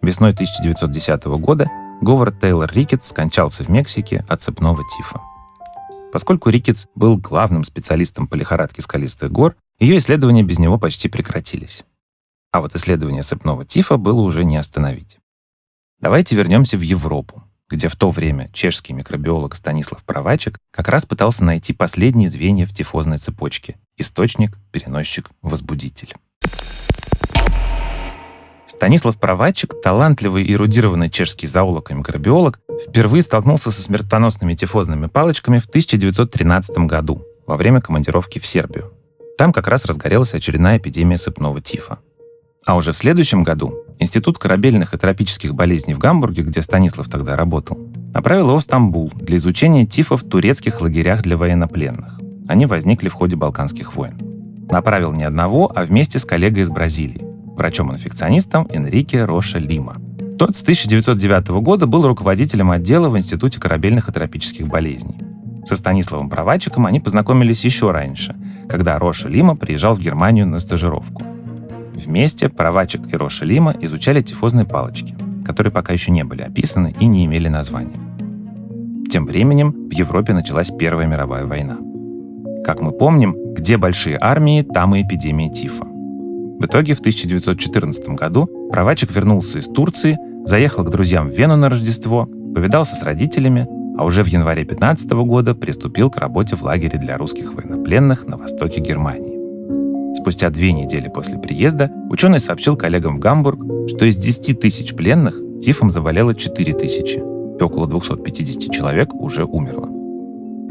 Весной 0.00 0.30
1910 0.30 1.24
года 1.40 1.70
Говард 2.00 2.40
Тейлор 2.40 2.72
Рикетс 2.72 3.08
скончался 3.08 3.64
в 3.64 3.68
Мексике 3.68 4.24
от 4.28 4.40
цепного 4.40 4.82
тифа. 4.96 5.20
Поскольку 6.10 6.48
Рикетс 6.48 6.86
был 6.94 7.18
главным 7.18 7.64
специалистом 7.64 8.28
по 8.28 8.34
лихорадке 8.34 8.80
скалистых 8.80 9.30
гор, 9.30 9.56
ее 9.78 9.98
исследования 9.98 10.42
без 10.42 10.58
него 10.58 10.78
почти 10.78 11.08
прекратились. 11.08 11.84
А 12.50 12.60
вот 12.60 12.74
исследование 12.74 13.22
сыпного 13.22 13.66
тифа 13.66 13.98
было 13.98 14.20
уже 14.20 14.44
не 14.44 14.56
остановить. 14.56 15.18
Давайте 16.00 16.34
вернемся 16.34 16.78
в 16.78 16.80
Европу, 16.80 17.42
где 17.70 17.88
в 17.88 17.96
то 17.96 18.10
время 18.10 18.48
чешский 18.52 18.92
микробиолог 18.92 19.54
Станислав 19.54 20.02
Провачек 20.04 20.58
как 20.70 20.88
раз 20.88 21.04
пытался 21.04 21.44
найти 21.44 21.72
последние 21.72 22.30
звенья 22.30 22.66
в 22.66 22.72
тифозной 22.72 23.18
цепочке– 23.18 23.76
источник, 23.96 24.56
переносчик, 24.72 25.30
возбудитель. 25.42 26.14
Станислав 28.66 29.18
Провачек, 29.18 29.74
талантливый 29.82 30.44
и 30.44 30.52
эрудированный 30.52 31.10
чешский 31.10 31.48
зоолог 31.48 31.90
и 31.90 31.94
микробиолог, 31.94 32.60
впервые 32.86 33.22
столкнулся 33.22 33.70
со 33.70 33.82
смертоносными 33.82 34.54
тифозными 34.54 35.06
палочками 35.06 35.58
в 35.58 35.66
1913 35.66 36.78
году 36.86 37.24
во 37.46 37.56
время 37.56 37.80
командировки 37.80 38.38
в 38.38 38.46
Сербию. 38.46 38.92
Там 39.36 39.52
как 39.52 39.66
раз 39.66 39.84
разгорелась 39.84 40.34
очередная 40.34 40.78
эпидемия 40.78 41.16
сыпного 41.16 41.60
тифа. 41.60 41.98
А 42.66 42.76
уже 42.76 42.92
в 42.92 42.96
следующем 42.96 43.44
году 43.44 43.74
Институт 44.00 44.38
корабельных 44.38 44.94
и 44.94 44.98
тропических 44.98 45.54
болезней 45.54 45.94
в 45.94 45.98
Гамбурге, 45.98 46.42
где 46.42 46.62
Станислав 46.62 47.08
тогда 47.08 47.34
работал, 47.34 47.78
направил 48.14 48.48
его 48.48 48.58
в 48.58 48.62
Стамбул 48.62 49.10
для 49.14 49.38
изучения 49.38 49.86
тифа 49.86 50.16
в 50.16 50.22
турецких 50.22 50.80
лагерях 50.80 51.22
для 51.22 51.36
военнопленных. 51.36 52.20
Они 52.46 52.66
возникли 52.66 53.08
в 53.08 53.14
ходе 53.14 53.34
Балканских 53.34 53.96
войн. 53.96 54.16
Направил 54.70 55.12
не 55.12 55.24
одного, 55.24 55.72
а 55.74 55.84
вместе 55.84 56.20
с 56.20 56.24
коллегой 56.24 56.62
из 56.62 56.68
Бразилии, 56.68 57.26
врачом-инфекционистом 57.56 58.68
Энрике 58.70 59.24
Роша 59.24 59.58
Лима. 59.58 59.96
Тот 60.38 60.56
с 60.56 60.62
1909 60.62 61.48
года 61.60 61.86
был 61.88 62.06
руководителем 62.06 62.70
отдела 62.70 63.08
в 63.08 63.18
Институте 63.18 63.58
корабельных 63.58 64.08
и 64.08 64.12
тропических 64.12 64.68
болезней. 64.68 65.16
Со 65.66 65.74
Станиславом 65.74 66.30
Провачиком 66.30 66.86
они 66.86 67.00
познакомились 67.00 67.64
еще 67.64 67.90
раньше, 67.90 68.36
когда 68.68 68.98
Роша 68.98 69.28
Лима 69.28 69.56
приезжал 69.56 69.94
в 69.94 70.00
Германию 70.00 70.46
на 70.46 70.60
стажировку. 70.60 71.24
Вместе 71.98 72.48
Провачик 72.48 73.12
и 73.12 73.16
Роша 73.16 73.44
Лима 73.44 73.74
изучали 73.80 74.22
тифозные 74.22 74.64
палочки, 74.64 75.16
которые 75.44 75.72
пока 75.72 75.92
еще 75.92 76.12
не 76.12 76.22
были 76.22 76.42
описаны 76.42 76.94
и 77.00 77.06
не 77.06 77.26
имели 77.26 77.48
названия. 77.48 77.98
Тем 79.10 79.26
временем 79.26 79.72
в 79.88 79.92
Европе 79.92 80.32
началась 80.32 80.70
Первая 80.78 81.08
мировая 81.08 81.44
война. 81.44 81.78
Как 82.64 82.80
мы 82.80 82.92
помним, 82.92 83.34
где 83.52 83.78
большие 83.78 84.16
армии, 84.20 84.62
там 84.62 84.94
и 84.94 85.02
эпидемия 85.02 85.52
тифа. 85.52 85.84
В 85.86 86.64
итоге 86.66 86.94
в 86.94 87.00
1914 87.00 88.10
году 88.10 88.48
Провачик 88.70 89.10
вернулся 89.12 89.58
из 89.58 89.66
Турции, 89.66 90.18
заехал 90.44 90.84
к 90.84 90.90
друзьям 90.90 91.30
в 91.30 91.36
Вену 91.36 91.56
на 91.56 91.68
Рождество, 91.68 92.26
повидался 92.54 92.94
с 92.94 93.02
родителями, 93.02 93.66
а 93.98 94.04
уже 94.04 94.22
в 94.22 94.28
январе 94.28 94.64
15 94.64 95.10
года 95.10 95.56
приступил 95.56 96.10
к 96.10 96.18
работе 96.18 96.54
в 96.54 96.62
лагере 96.62 96.96
для 96.98 97.18
русских 97.18 97.54
военнопленных 97.54 98.26
на 98.28 98.36
востоке 98.36 98.80
Германии. 98.80 99.27
Спустя 100.14 100.50
две 100.50 100.72
недели 100.72 101.08
после 101.08 101.38
приезда 101.38 101.90
ученый 102.10 102.40
сообщил 102.40 102.76
коллегам 102.76 103.16
в 103.16 103.20
Гамбург, 103.20 103.88
что 103.88 104.04
из 104.04 104.16
10 104.16 104.60
тысяч 104.60 104.94
пленных 104.94 105.36
тифом 105.62 105.90
заболело 105.90 106.34
4 106.34 106.74
тысячи, 106.74 107.18
и 107.18 107.62
около 107.62 107.86
250 107.86 108.72
человек 108.72 109.14
уже 109.14 109.44
умерло. 109.44 109.88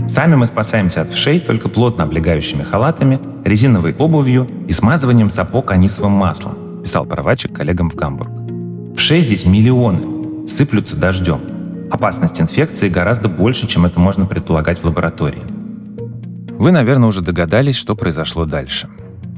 Сами 0.07 0.35
мы 0.35 0.45
спасаемся 0.45 1.01
от 1.01 1.09
вшей 1.09 1.39
только 1.39 1.69
плотно 1.69 2.05
облегающими 2.05 2.63
халатами, 2.63 3.19
резиновой 3.43 3.93
обувью 3.97 4.47
и 4.67 4.71
смазыванием 4.71 5.29
сапог 5.29 5.71
анисовым 5.71 6.13
маслом, 6.13 6.81
писал 6.83 7.05
Провачек 7.05 7.53
коллегам 7.53 7.89
в 7.89 7.95
Гамбург. 7.95 8.31
Вшей 8.95 9.21
здесь 9.21 9.45
миллионы, 9.45 10.47
сыплются 10.47 10.95
дождем. 10.95 11.39
Опасность 11.91 12.39
инфекции 12.39 12.89
гораздо 12.89 13.27
больше, 13.27 13.67
чем 13.67 13.85
это 13.85 13.99
можно 13.99 14.25
предполагать 14.25 14.79
в 14.79 14.85
лаборатории. 14.85 15.43
Вы, 16.57 16.71
наверное, 16.71 17.09
уже 17.09 17.21
догадались, 17.21 17.75
что 17.75 17.95
произошло 17.95 18.45
дальше. 18.45 18.89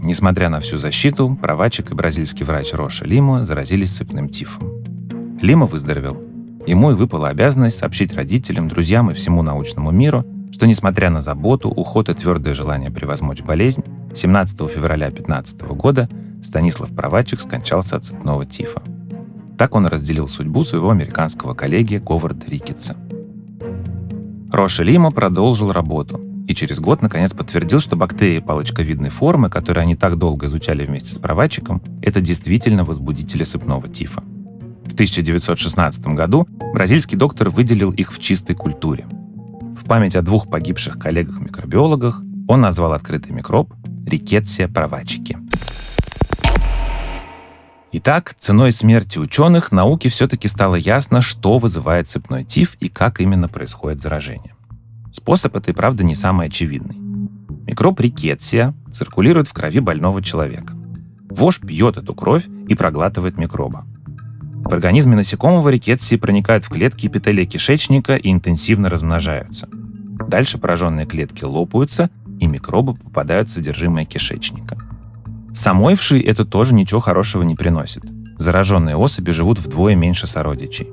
Несмотря 0.02 0.50
на 0.50 0.60
всю 0.60 0.78
защиту, 0.78 1.38
Провачек 1.42 1.92
и 1.92 1.94
бразильский 1.94 2.46
врач 2.46 2.74
Роша 2.74 3.06
Лима 3.06 3.44
заразились 3.44 3.96
сыпным 3.96 4.30
тифом. 4.30 4.84
Лима 5.42 5.66
выздоровел. 5.66 6.18
Ему 6.66 6.92
и 6.92 6.94
выпала 6.94 7.30
обязанность 7.30 7.78
сообщить 7.78 8.14
родителям, 8.14 8.70
друзьям 8.70 9.12
и 9.12 9.14
всему 9.14 9.42
научному 9.42 9.92
миру, 9.92 10.26
что, 10.52 10.68
несмотря 10.68 11.10
на 11.10 11.22
заботу, 11.22 11.70
уход 11.70 12.10
и 12.10 12.14
твердое 12.14 12.54
желание 12.54 12.92
превозмочь 12.92 13.42
болезнь, 13.42 13.84
17 14.16 14.70
февраля 14.70 15.08
2015 15.08 15.62
года 15.62 16.10
Станислав 16.42 16.94
Провачек 16.96 17.42
скончался 17.42 17.98
от 17.98 18.06
цепного 18.06 18.46
тифа. 18.46 18.82
Так 19.58 19.76
он 19.76 19.88
разделил 19.88 20.28
судьбу 20.28 20.64
своего 20.64 20.90
американского 20.90 21.54
коллеги 21.54 21.98
Говарда 21.98 22.46
Рикетса. 22.48 22.96
Роша 24.52 24.84
Лима 24.84 25.12
продолжил 25.12 25.72
работу 25.72 26.29
и 26.50 26.56
через 26.56 26.80
год 26.80 27.02
наконец 27.02 27.32
подтвердил, 27.32 27.80
что 27.80 27.96
бактерии 27.96 28.40
палочковидной 28.40 29.10
формы, 29.10 29.50
которые 29.50 29.84
они 29.84 29.96
так 29.96 30.18
долго 30.18 30.48
изучали 30.48 30.86
вместе 30.86 31.14
с 31.14 31.18
Провачиком, 31.18 31.82
это 32.02 32.20
действительно 32.20 32.84
возбудители 32.84 33.44
сыпного 33.44 33.88
тифа. 33.88 34.22
В 34.86 34.94
1916 34.94 36.08
году 36.08 36.48
бразильский 36.74 37.18
доктор 37.18 37.50
выделил 37.50 37.92
их 37.92 38.12
в 38.12 38.20
чистой 38.20 38.56
культуре– 38.56 39.06
в 39.80 39.86
память 39.86 40.16
о 40.18 40.22
двух 40.22 40.50
погибших 40.50 41.00
коллегах-микробиологах 41.00 42.22
он 42.50 42.62
назвал 42.62 42.92
открытый 42.94 43.32
микроб 43.32 43.74
рикетсия 44.06 44.68
правачики. 44.68 45.38
Итак, 47.94 48.36
ценой 48.38 48.74
смерти 48.74 49.18
ученых 49.18 49.72
науке 49.72 50.10
все-таки 50.10 50.48
стало 50.48 50.76
ясно, 50.76 51.22
что 51.22 51.58
вызывает 51.58 52.10
цепной 52.10 52.44
тиф 52.44 52.76
и 52.82 52.90
как 52.90 53.22
именно 53.22 53.48
происходит 53.48 54.02
заражение. 54.02 54.54
Способ 55.12 55.56
этой, 55.56 55.74
правда, 55.74 56.04
не 56.04 56.16
самый 56.16 56.48
очевидный. 56.48 56.96
Микроб 57.66 58.00
рикетсия 58.00 58.74
циркулирует 58.92 59.48
в 59.48 59.54
крови 59.54 59.80
больного 59.80 60.22
человека. 60.22 60.74
Вож 61.30 61.60
пьет 61.60 61.98
эту 61.98 62.14
кровь 62.14 62.46
и 62.68 62.76
проглатывает 62.76 63.38
микроба. 63.38 63.86
В 64.64 64.74
организме 64.74 65.16
насекомого 65.16 65.70
рикетсии 65.70 66.16
проникают 66.16 66.66
в 66.66 66.70
клетки 66.70 67.08
эпителия 67.08 67.46
кишечника 67.46 68.16
и 68.16 68.32
интенсивно 68.32 68.90
размножаются. 68.90 69.68
Дальше 69.72 70.58
пораженные 70.58 71.06
клетки 71.06 71.44
лопаются, 71.44 72.10
и 72.40 72.48
микробы 72.48 72.94
попадают 72.94 73.50
в 73.50 73.52
содержимое 73.52 74.06
кишечника. 74.06 74.78
Самой 75.54 75.96
вши 75.96 76.20
это 76.20 76.46
тоже 76.46 76.74
ничего 76.74 77.00
хорошего 77.00 77.44
не 77.44 77.56
приносит. 77.56 78.04
Зараженные 78.38 78.96
особи 78.96 79.32
живут 79.32 79.60
вдвое 79.60 79.96
меньше 79.96 80.28
сородичей. 80.28 80.88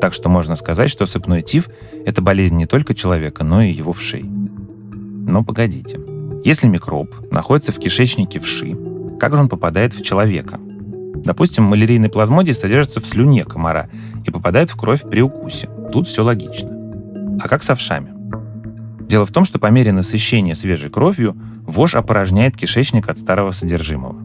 Так 0.00 0.14
что 0.14 0.28
можно 0.28 0.56
сказать, 0.56 0.90
что 0.90 1.06
сыпной 1.06 1.42
тиф– 1.42 1.68
это 2.06 2.22
болезнь 2.22 2.56
не 2.56 2.66
только 2.66 2.94
человека, 2.94 3.44
но 3.44 3.62
и 3.62 3.72
его 3.72 3.92
вшей. 3.92 4.22
Но 4.22 5.44
погодите. 5.44 6.00
Если 6.44 6.68
микроб 6.68 7.14
находится 7.30 7.72
в 7.72 7.78
кишечнике 7.78 8.38
вши, 8.38 8.76
как 9.18 9.34
же 9.34 9.40
он 9.40 9.48
попадает 9.48 9.92
в 9.92 10.02
человека? 10.02 10.60
Допустим, 11.24 11.64
малярийный 11.64 12.08
плазмодий 12.08 12.54
содержится 12.54 13.00
в 13.00 13.06
слюне 13.06 13.44
комара 13.44 13.90
и 14.24 14.30
попадает 14.30 14.70
в 14.70 14.76
кровь 14.76 15.02
при 15.02 15.20
укусе. 15.20 15.68
Тут 15.92 16.06
все 16.06 16.22
логично. 16.22 16.70
А 17.40 17.48
как 17.48 17.62
с 17.62 17.70
овшами? 17.70 18.14
Дело 19.00 19.26
в 19.26 19.32
том, 19.32 19.44
что 19.44 19.58
по 19.58 19.66
мере 19.66 19.92
насыщения 19.92 20.54
свежей 20.54 20.90
кровью 20.90 21.36
вож 21.66 21.96
опорожняет 21.96 22.56
кишечник 22.56 23.08
от 23.08 23.18
старого 23.18 23.50
содержимого. 23.50 24.20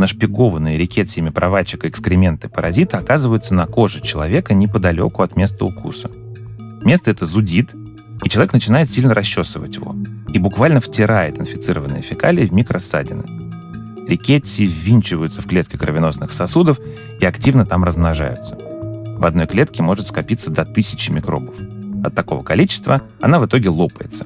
Нашпигованные 0.00 0.78
рикетсиями 0.78 1.28
проводчика 1.28 1.86
экскременты 1.86 2.48
паразита 2.48 2.96
оказываются 2.96 3.54
на 3.54 3.66
коже 3.66 4.00
человека 4.00 4.54
неподалеку 4.54 5.22
от 5.22 5.36
места 5.36 5.66
укуса. 5.66 6.10
Место 6.82 7.10
это 7.10 7.26
зудит, 7.26 7.74
и 8.24 8.28
человек 8.30 8.54
начинает 8.54 8.90
сильно 8.90 9.12
расчесывать 9.12 9.76
его 9.76 9.94
и 10.32 10.38
буквально 10.38 10.80
втирает 10.80 11.38
инфицированные 11.38 12.00
фекалии 12.00 12.46
в 12.46 12.52
микросадины. 12.54 13.24
Рикетси 14.08 14.62
ввинчиваются 14.62 15.42
в 15.42 15.46
клетки 15.46 15.76
кровеносных 15.76 16.32
сосудов 16.32 16.78
и 17.20 17.26
активно 17.26 17.66
там 17.66 17.84
размножаются. 17.84 18.56
В 18.56 19.26
одной 19.26 19.46
клетке 19.46 19.82
может 19.82 20.06
скопиться 20.06 20.50
до 20.50 20.64
тысячи 20.64 21.10
микробов. 21.10 21.56
От 22.02 22.14
такого 22.14 22.42
количества 22.42 23.02
она 23.20 23.38
в 23.38 23.44
итоге 23.44 23.68
лопается. 23.68 24.24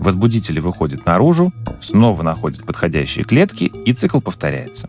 Возбудители 0.00 0.60
выходят 0.60 1.04
наружу, 1.04 1.52
снова 1.82 2.22
находят 2.22 2.64
подходящие 2.64 3.24
клетки, 3.24 3.64
и 3.64 3.92
цикл 3.92 4.20
повторяется. 4.20 4.88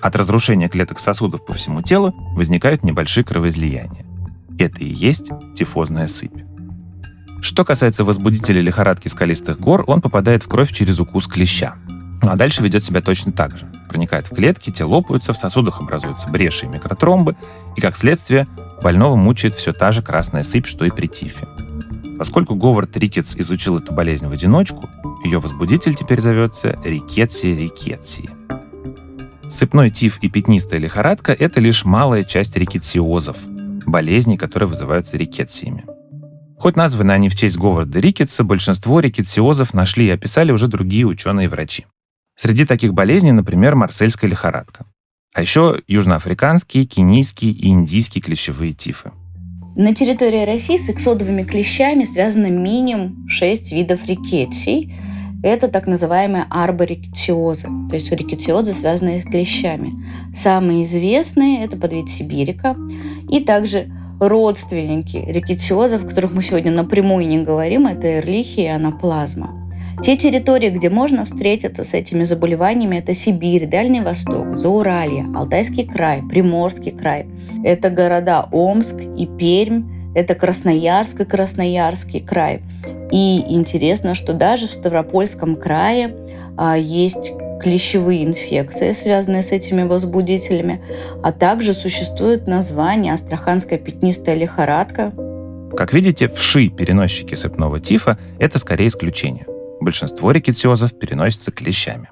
От 0.00 0.14
разрушения 0.14 0.68
клеток 0.68 1.00
сосудов 1.00 1.44
по 1.44 1.52
всему 1.52 1.82
телу 1.82 2.14
возникают 2.36 2.84
небольшие 2.84 3.24
кровоизлияния. 3.24 4.06
Это 4.56 4.84
и 4.84 4.88
есть 4.88 5.30
тифозная 5.56 6.06
сыпь. 6.06 6.44
Что 7.42 7.64
касается 7.64 8.04
возбудителя 8.04 8.60
лихорадки 8.60 9.08
скалистых 9.08 9.58
гор, 9.58 9.82
он 9.88 10.00
попадает 10.00 10.44
в 10.44 10.48
кровь 10.48 10.72
через 10.72 11.00
укус 11.00 11.26
клеща. 11.26 11.74
Ну 12.22 12.30
а 12.30 12.36
дальше 12.36 12.62
ведет 12.62 12.84
себя 12.84 13.00
точно 13.00 13.32
так 13.32 13.58
же. 13.58 13.66
Проникает 13.88 14.30
в 14.30 14.34
клетки, 14.34 14.70
те 14.70 14.84
лопаются, 14.84 15.32
в 15.32 15.38
сосудах 15.38 15.80
образуются 15.80 16.30
бреши 16.30 16.66
и 16.66 16.68
микротромбы, 16.68 17.36
и 17.76 17.80
как 17.80 17.96
следствие 17.96 18.46
больного 18.80 19.16
мучает 19.16 19.54
все 19.54 19.72
та 19.72 19.90
же 19.90 20.02
красная 20.02 20.44
сыпь, 20.44 20.66
что 20.66 20.84
и 20.84 20.90
при 20.90 21.08
тифе. 21.08 21.48
Поскольку 22.20 22.54
Говард 22.54 22.94
Рикетс 22.98 23.34
изучил 23.36 23.78
эту 23.78 23.94
болезнь 23.94 24.26
в 24.26 24.30
одиночку, 24.30 24.90
ее 25.24 25.38
возбудитель 25.38 25.94
теперь 25.94 26.20
зовется 26.20 26.78
рикетсия 26.84 27.56
рикетсии. 27.56 28.28
Сыпной 29.48 29.90
тиф 29.90 30.18
и 30.20 30.28
пятнистая 30.28 30.78
лихорадка– 30.78 31.32
это 31.38 31.60
лишь 31.60 31.86
малая 31.86 32.24
часть 32.24 32.56
рикетсиозов, 32.56 33.38
болезней, 33.86 34.36
которые 34.36 34.68
вызываются 34.68 35.16
рикетсиями. 35.16 35.86
Хоть 36.58 36.76
названы 36.76 37.12
они 37.12 37.30
в 37.30 37.36
честь 37.36 37.56
Говарда 37.56 37.98
Рикетса, 37.98 38.44
большинство 38.44 39.00
рикетсиозов 39.00 39.72
нашли 39.72 40.08
и 40.08 40.10
описали 40.10 40.52
уже 40.52 40.68
другие 40.68 41.06
ученые 41.06 41.46
и 41.46 41.48
врачи. 41.48 41.86
Среди 42.36 42.66
таких 42.66 42.92
болезней, 42.92 43.32
например, 43.32 43.76
марсельская 43.76 44.28
лихорадка. 44.28 44.84
А 45.32 45.40
еще 45.40 45.80
южноафриканские, 45.88 46.84
кенийские 46.84 47.52
и 47.52 47.68
индийские 47.68 48.20
клещевые 48.20 48.74
тифы. 48.74 49.10
На 49.80 49.94
территории 49.94 50.44
России 50.44 50.76
с 50.76 50.90
эксодовыми 50.90 51.42
клещами 51.42 52.04
связано 52.04 52.48
минимум 52.48 53.26
6 53.30 53.72
видов 53.72 54.04
рикетсий. 54.04 54.92
Это 55.42 55.68
так 55.68 55.86
называемые 55.86 56.44
арборикетиозы, 56.50 57.66
то 57.88 57.94
есть 57.94 58.12
рикетиозы, 58.12 58.74
связанные 58.74 59.20
с 59.20 59.22
клещами. 59.22 59.94
Самые 60.36 60.84
известные– 60.84 61.64
это 61.64 61.78
подвид 61.78 62.10
сибирика 62.10 62.76
и 63.30 63.40
также 63.40 63.90
родственники 64.20 65.16
рикетиозов, 65.16 66.04
о 66.04 66.08
которых 66.08 66.34
мы 66.34 66.42
сегодня 66.42 66.70
напрямую 66.70 67.26
не 67.26 67.38
говорим, 67.38 67.86
это 67.86 68.18
эрлихия 68.18 68.64
и 68.64 68.76
анаплазма. 68.76 69.59
Те 70.02 70.16
территории, 70.16 70.70
где 70.70 70.88
можно 70.88 71.26
встретиться 71.26 71.84
с 71.84 71.92
этими 71.92 72.24
заболеваниями, 72.24 72.96
это 72.96 73.14
Сибирь, 73.14 73.66
Дальний 73.66 74.00
Восток, 74.00 74.58
Зауралье, 74.58 75.26
Алтайский 75.36 75.86
край, 75.86 76.22
Приморский 76.22 76.90
край. 76.90 77.26
Это 77.64 77.90
города 77.90 78.48
Омск 78.50 78.96
и 78.98 79.26
Пермь, 79.26 80.14
это 80.14 80.34
Красноярск 80.34 81.20
и 81.20 81.24
Красноярский 81.26 82.20
край. 82.20 82.62
И 83.12 83.44
интересно, 83.54 84.14
что 84.14 84.32
даже 84.32 84.68
в 84.68 84.72
Ставропольском 84.72 85.54
крае 85.54 86.16
а, 86.56 86.78
есть 86.78 87.32
клещевые 87.62 88.24
инфекции, 88.24 88.92
связанные 88.92 89.42
с 89.42 89.52
этими 89.52 89.82
возбудителями, 89.82 90.80
а 91.22 91.30
также 91.30 91.74
существует 91.74 92.46
название 92.46 93.12
астраханская 93.12 93.78
пятнистая 93.78 94.34
лихорадка. 94.34 95.12
Как 95.76 95.92
видите, 95.92 96.28
вши, 96.28 96.68
переносчики 96.68 97.34
сыпного 97.34 97.80
тифа, 97.80 98.16
это 98.38 98.58
скорее 98.58 98.88
исключение. 98.88 99.44
Большинство 99.80 100.30
рикетсиозов 100.30 100.98
переносятся 100.98 101.50
клещами. 101.50 102.10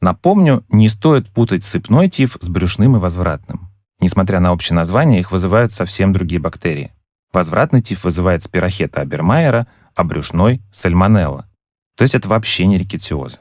Напомню, 0.00 0.64
не 0.70 0.88
стоит 0.88 1.28
путать 1.30 1.64
сыпной 1.64 2.08
тиф 2.08 2.38
с 2.40 2.48
брюшным 2.48 2.96
и 2.96 2.98
возвратным. 2.98 3.70
Несмотря 4.00 4.40
на 4.40 4.52
общее 4.52 4.74
название, 4.74 5.20
их 5.20 5.30
вызывают 5.30 5.72
совсем 5.72 6.12
другие 6.12 6.40
бактерии. 6.40 6.92
Возвратный 7.32 7.82
тиф 7.82 8.04
вызывает 8.04 8.42
спирохета 8.42 9.02
абермайера, 9.02 9.66
а 9.94 10.02
брюшной— 10.02 10.62
сальмонелла. 10.72 11.46
То 11.96 12.02
есть 12.02 12.14
это 12.14 12.28
вообще 12.28 12.66
не 12.66 12.78
рикетсиозы. 12.78 13.38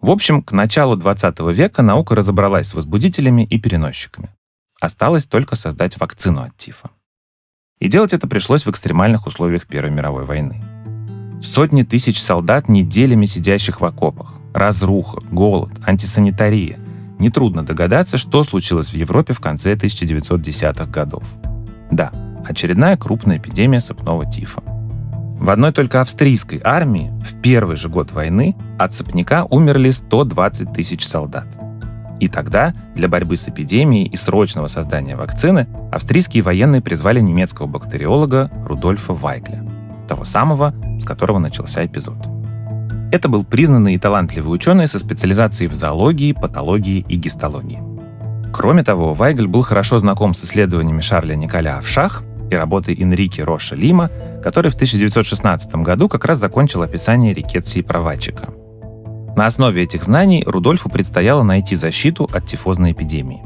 В 0.00 0.10
общем, 0.10 0.42
к 0.42 0.52
началу 0.52 0.96
20 0.96 1.40
века 1.52 1.82
наука 1.82 2.14
разобралась 2.14 2.68
с 2.68 2.74
возбудителями 2.74 3.42
и 3.42 3.58
переносчиками. 3.58 4.30
Осталось 4.80 5.26
только 5.26 5.56
создать 5.56 5.98
вакцину 5.98 6.42
от 6.42 6.56
тифа. 6.56 6.90
И 7.80 7.88
делать 7.88 8.12
это 8.12 8.28
пришлось 8.28 8.64
в 8.64 8.70
экстремальных 8.70 9.26
условиях 9.26 9.66
Первой 9.66 9.90
мировой 9.90 10.24
войны. 10.24 10.62
Сотни 11.40 11.82
тысяч 11.82 12.20
солдат, 12.20 12.68
неделями 12.68 13.24
сидящих 13.24 13.80
в 13.80 13.84
окопах, 13.84 14.34
разруха, 14.52 15.18
голод, 15.30 15.72
антисанитария. 15.86 16.78
Нетрудно 17.18 17.64
догадаться, 17.64 18.18
что 18.18 18.42
случилось 18.42 18.90
в 18.90 18.94
Европе 18.94 19.32
в 19.32 19.40
конце 19.40 19.74
1910-х 19.74 20.86
годов. 20.86 21.24
Да, 21.90 22.12
очередная 22.46 22.96
крупная 22.96 23.38
эпидемия 23.38 23.80
сыпного 23.80 24.30
тифа. 24.30 24.62
В 25.40 25.48
одной 25.48 25.72
только 25.72 26.02
австрийской 26.02 26.60
армии 26.62 27.12
в 27.24 27.40
первый 27.40 27.76
же 27.76 27.88
год 27.88 28.12
войны 28.12 28.54
от 28.78 28.92
цепняка 28.92 29.46
умерли 29.48 29.90
120 29.90 30.72
тысяч 30.74 31.06
солдат. 31.06 31.46
И 32.20 32.28
тогда 32.28 32.74
для 32.94 33.08
борьбы 33.08 33.38
с 33.38 33.48
эпидемией 33.48 34.06
и 34.06 34.16
срочного 34.16 34.66
создания 34.66 35.16
вакцины 35.16 35.66
австрийские 35.90 36.42
военные 36.42 36.82
призвали 36.82 37.20
немецкого 37.20 37.66
бактериолога 37.66 38.50
Рудольфа 38.62 39.14
Вайгля, 39.14 39.64
того 40.10 40.24
самого, 40.24 40.74
с 41.00 41.04
которого 41.04 41.38
начался 41.38 41.86
эпизод. 41.86 42.16
Это 43.12 43.28
был 43.28 43.44
признанный 43.44 43.94
и 43.94 43.98
талантливый 43.98 44.52
ученый 44.52 44.88
со 44.88 44.98
специализацией 44.98 45.70
в 45.70 45.74
зоологии, 45.74 46.32
патологии 46.32 47.04
и 47.08 47.14
гистологии. 47.14 47.80
Кроме 48.52 48.82
того, 48.82 49.14
Вайгль 49.14 49.46
был 49.46 49.62
хорошо 49.62 50.00
знаком 50.00 50.34
с 50.34 50.44
исследованиями 50.44 51.00
Шарля 51.00 51.36
Николя 51.36 51.78
Авшах 51.78 52.24
и 52.50 52.56
работой 52.56 53.00
Энрике 53.00 53.44
Роша 53.44 53.76
Лима, 53.76 54.10
который 54.42 54.72
в 54.72 54.74
1916 54.74 55.76
году 55.76 56.08
как 56.08 56.24
раз 56.24 56.38
закончил 56.38 56.82
описание 56.82 57.32
рикетсии 57.32 57.82
провадчика. 57.82 58.48
На 59.36 59.46
основе 59.46 59.84
этих 59.84 60.02
знаний 60.02 60.42
Рудольфу 60.44 60.88
предстояло 60.88 61.44
найти 61.44 61.76
защиту 61.76 62.28
от 62.32 62.46
тифозной 62.46 62.92
эпидемии. 62.92 63.42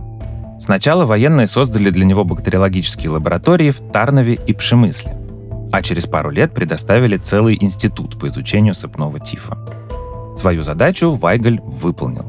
Сначала 0.59 1.05
военные 1.05 1.46
создали 1.46 1.90
для 1.90 2.07
него 2.07 2.24
бактериологические 2.24 3.11
лаборатории 3.11 3.70
в 3.70 3.81
Тарнове 3.92 4.38
и 4.46 4.55
Пшемысле, 4.55 5.23
а 5.74 5.82
через 5.82 6.06
пару 6.06 6.30
лет 6.30 6.54
предоставили 6.54 7.16
целый 7.16 7.58
институт 7.60 8.16
по 8.16 8.28
изучению 8.28 8.74
сыпного 8.74 9.18
тифа. 9.18 9.58
Свою 10.37 10.62
задачу 10.62 11.14
Вайгаль 11.14 11.60
выполнил. 11.60 12.22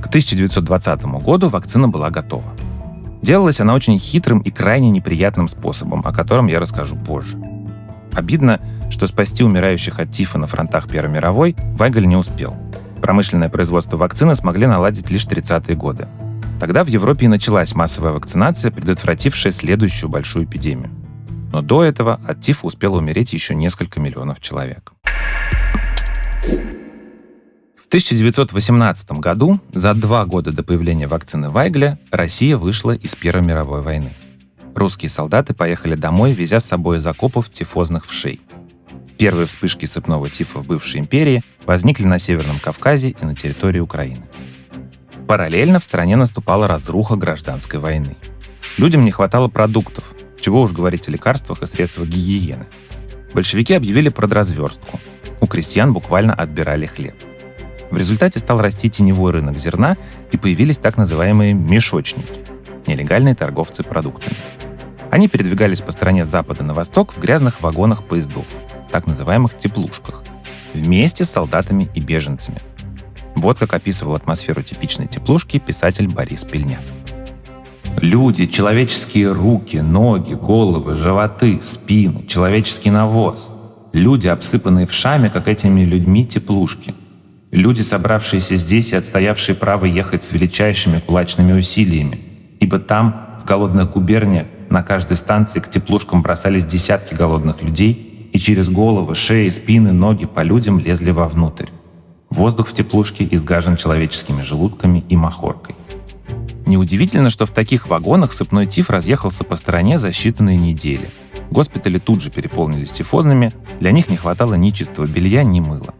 К 0.00 0.06
1920 0.06 1.04
году 1.22 1.50
вакцина 1.50 1.88
была 1.88 2.08
готова. 2.08 2.50
Делалась 3.20 3.60
она 3.60 3.74
очень 3.74 3.98
хитрым 3.98 4.38
и 4.38 4.50
крайне 4.50 4.88
неприятным 4.88 5.48
способом, 5.48 6.00
о 6.06 6.14
котором 6.14 6.46
я 6.46 6.60
расскажу 6.60 6.96
позже. 6.96 7.36
Обидно, 8.14 8.58
что 8.88 9.06
спасти 9.06 9.44
умирающих 9.44 9.98
от 9.98 10.10
тифа 10.10 10.38
на 10.38 10.46
фронтах 10.46 10.88
Первой 10.88 11.12
мировой 11.12 11.56
Вайгаль 11.76 12.06
не 12.06 12.16
успел. 12.16 12.56
Промышленное 13.02 13.50
производство 13.50 13.98
вакцины 13.98 14.34
смогли 14.34 14.66
наладить 14.66 15.10
лишь 15.10 15.26
30-е 15.26 15.76
годы. 15.76 16.08
Тогда 16.58 16.84
в 16.84 16.86
Европе 16.86 17.26
и 17.26 17.28
началась 17.28 17.74
массовая 17.74 18.12
вакцинация, 18.12 18.70
предотвратившая 18.70 19.52
следующую 19.52 20.08
большую 20.08 20.46
эпидемию. 20.46 20.90
Но 21.52 21.62
до 21.62 21.82
этого 21.82 22.20
от 22.26 22.40
тифа 22.40 22.66
успело 22.66 22.98
умереть 22.98 23.32
еще 23.32 23.54
несколько 23.54 24.00
миллионов 24.00 24.40
человек. 24.40 24.92
В 27.76 27.86
1918 27.88 29.12
году, 29.12 29.60
за 29.72 29.94
два 29.94 30.26
года 30.26 30.52
до 30.52 30.62
появления 30.62 31.08
вакцины 31.08 31.48
Вайгля, 31.48 31.98
Россия 32.10 32.56
вышла 32.56 32.92
из 32.92 33.14
Первой 33.14 33.42
мировой 33.42 33.80
войны. 33.80 34.12
Русские 34.74 35.08
солдаты 35.08 35.54
поехали 35.54 35.94
домой, 35.94 36.32
везя 36.32 36.60
с 36.60 36.66
собой 36.66 36.98
из 36.98 37.06
окопов 37.06 37.50
тифозных 37.50 38.06
вшей. 38.06 38.40
Первые 39.16 39.46
вспышки 39.46 39.86
сыпного 39.86 40.30
тифа 40.30 40.60
в 40.60 40.66
бывшей 40.66 41.00
империи 41.00 41.42
возникли 41.66 42.04
на 42.04 42.18
Северном 42.18 42.60
Кавказе 42.60 43.10
и 43.10 43.24
на 43.24 43.34
территории 43.34 43.80
Украины. 43.80 44.22
Параллельно 45.26 45.80
в 45.80 45.84
стране 45.84 46.16
наступала 46.16 46.68
разруха 46.68 47.16
гражданской 47.16 47.80
войны. 47.80 48.16
Людям 48.76 49.04
не 49.04 49.10
хватало 49.10 49.48
продуктов, 49.48 50.04
чего 50.40 50.62
уж 50.62 50.72
говорить 50.72 51.08
о 51.08 51.10
лекарствах 51.10 51.62
и 51.62 51.66
средствах 51.66 52.08
гигиены. 52.08 52.66
Большевики 53.34 53.74
объявили 53.74 54.08
продразверстку. 54.08 55.00
У 55.40 55.46
крестьян 55.46 55.92
буквально 55.92 56.34
отбирали 56.34 56.86
хлеб. 56.86 57.14
В 57.90 57.96
результате 57.96 58.38
стал 58.38 58.60
расти 58.60 58.90
теневой 58.90 59.32
рынок 59.32 59.58
зерна 59.58 59.96
и 60.30 60.36
появились 60.36 60.78
так 60.78 60.96
называемые 60.96 61.54
мешочники– 61.54 62.40
нелегальные 62.88 63.34
торговцы 63.34 63.84
продуктами. 63.84 64.36
Они 65.10 65.28
передвигались 65.28 65.80
по 65.80 65.92
стране 65.92 66.24
с 66.26 66.28
запада 66.28 66.64
на 66.64 66.74
восток 66.74 67.14
в 67.14 67.20
грязных 67.20 67.62
вагонах 67.62 68.04
поездов, 68.04 68.46
так 68.90 69.06
называемых 69.06 69.56
теплушках, 69.56 70.22
вместе 70.74 71.24
с 71.24 71.30
солдатами 71.30 71.88
и 71.94 72.00
беженцами. 72.00 72.60
Вот 73.34 73.58
как 73.58 73.72
описывал 73.72 74.16
атмосферу 74.16 74.62
типичной 74.62 75.06
теплушки 75.06 75.58
писатель 75.58 76.08
Борис 76.08 76.44
Пельняк. 76.44 76.80
Люди, 77.96 78.46
человеческие 78.46 79.32
руки, 79.32 79.78
ноги, 79.78 80.34
головы, 80.34 80.94
животы, 80.94 81.60
спины, 81.62 82.24
человеческий 82.26 82.90
навоз. 82.90 83.48
Люди, 83.92 84.28
обсыпанные 84.28 84.86
вшами, 84.86 85.28
как 85.28 85.48
этими 85.48 85.80
людьми 85.80 86.26
теплушки. 86.26 86.94
Люди, 87.50 87.80
собравшиеся 87.80 88.56
здесь 88.56 88.92
и 88.92 88.96
отстоявшие 88.96 89.56
право 89.56 89.86
ехать 89.86 90.24
с 90.24 90.32
величайшими 90.32 91.00
кулачными 91.00 91.52
усилиями. 91.58 92.20
Ибо 92.60 92.78
там, 92.78 93.38
в 93.42 93.46
голодных 93.46 93.92
губерниях, 93.92 94.46
на 94.70 94.82
каждой 94.82 95.16
станции 95.16 95.60
к 95.60 95.70
теплушкам 95.70 96.22
бросались 96.22 96.64
десятки 96.64 97.14
голодных 97.14 97.62
людей, 97.62 98.30
и 98.32 98.38
через 98.38 98.68
головы, 98.68 99.14
шеи, 99.14 99.48
спины, 99.48 99.92
ноги 99.92 100.26
по 100.26 100.42
людям 100.42 100.78
лезли 100.78 101.10
вовнутрь. 101.10 101.68
Воздух 102.30 102.68
в 102.68 102.74
теплушке 102.74 103.26
изгажен 103.30 103.76
человеческими 103.76 104.42
желудками 104.42 105.02
и 105.08 105.16
махоркой. 105.16 105.74
Неудивительно, 106.68 107.30
что 107.30 107.46
в 107.46 107.50
таких 107.50 107.88
вагонах 107.88 108.30
сыпной 108.30 108.66
тиф 108.66 108.90
разъехался 108.90 109.42
по 109.42 109.56
стране 109.56 109.98
за 109.98 110.10
считанные 110.10 110.58
недели. 110.58 111.10
Госпитали 111.50 111.98
тут 111.98 112.20
же 112.20 112.30
переполнились 112.30 112.92
тифозными, 112.92 113.52
для 113.80 113.90
них 113.90 114.10
не 114.10 114.18
хватало 114.18 114.52
ни 114.52 114.70
чистого 114.70 115.06
белья, 115.06 115.44
ни 115.44 115.60
мыла. 115.60 115.94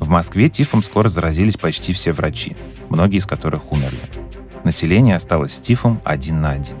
В 0.00 0.08
Москве 0.08 0.48
тифом 0.48 0.82
скоро 0.82 1.08
заразились 1.08 1.56
почти 1.56 1.92
все 1.92 2.12
врачи, 2.12 2.56
многие 2.88 3.18
из 3.18 3.26
которых 3.26 3.70
умерли. 3.70 4.00
Население 4.64 5.14
осталось 5.14 5.54
с 5.54 5.60
тифом 5.60 6.00
один 6.02 6.40
на 6.40 6.50
один. 6.50 6.78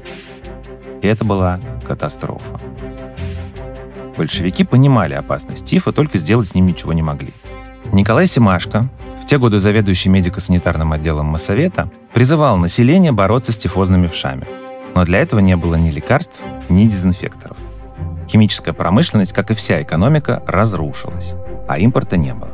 И 1.00 1.06
это 1.06 1.24
была 1.24 1.60
катастрофа. 1.86 2.60
Большевики 4.16 4.64
понимали 4.64 5.14
опасность 5.14 5.64
тифа, 5.66 5.92
только 5.92 6.18
сделать 6.18 6.48
с 6.48 6.54
ним 6.56 6.66
ничего 6.66 6.92
не 6.92 7.02
могли. 7.02 7.32
Николай 7.92 8.26
Семашко, 8.26 8.88
в 9.20 9.26
те 9.26 9.38
годы 9.38 9.58
заведующий 9.58 10.08
медико-санитарным 10.08 10.92
отделом 10.92 11.26
Моссовета, 11.26 11.90
призывал 12.12 12.56
население 12.56 13.12
бороться 13.12 13.52
с 13.52 13.58
тифозными 13.58 14.06
вшами. 14.06 14.46
Но 14.94 15.04
для 15.04 15.20
этого 15.20 15.40
не 15.40 15.56
было 15.56 15.76
ни 15.76 15.90
лекарств, 15.90 16.40
ни 16.68 16.86
дезинфекторов. 16.86 17.56
Химическая 18.28 18.74
промышленность, 18.74 19.32
как 19.32 19.50
и 19.50 19.54
вся 19.54 19.82
экономика, 19.82 20.42
разрушилась, 20.46 21.34
а 21.68 21.78
импорта 21.78 22.16
не 22.16 22.34
было. 22.34 22.50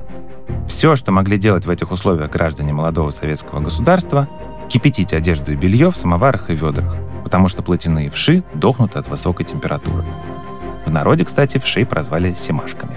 Все, 0.66 0.96
что 0.96 1.12
могли 1.12 1.38
делать 1.38 1.66
в 1.66 1.70
этих 1.70 1.92
условиях 1.92 2.30
граждане 2.30 2.72
молодого 2.72 3.10
советского 3.10 3.60
государства, 3.60 4.28
кипятить 4.68 5.14
одежду 5.14 5.52
и 5.52 5.56
белье 5.56 5.90
в 5.90 5.96
самоварах 5.96 6.50
и 6.50 6.54
ведрах, 6.54 6.96
потому 7.24 7.48
что 7.48 7.62
плотяные 7.62 8.10
вши 8.10 8.42
дохнут 8.54 8.96
от 8.96 9.08
высокой 9.08 9.46
температуры. 9.46 10.04
В 10.84 10.90
народе, 10.90 11.24
кстати, 11.24 11.58
вшей 11.58 11.84
прозвали 11.86 12.34
семашками. 12.34 12.94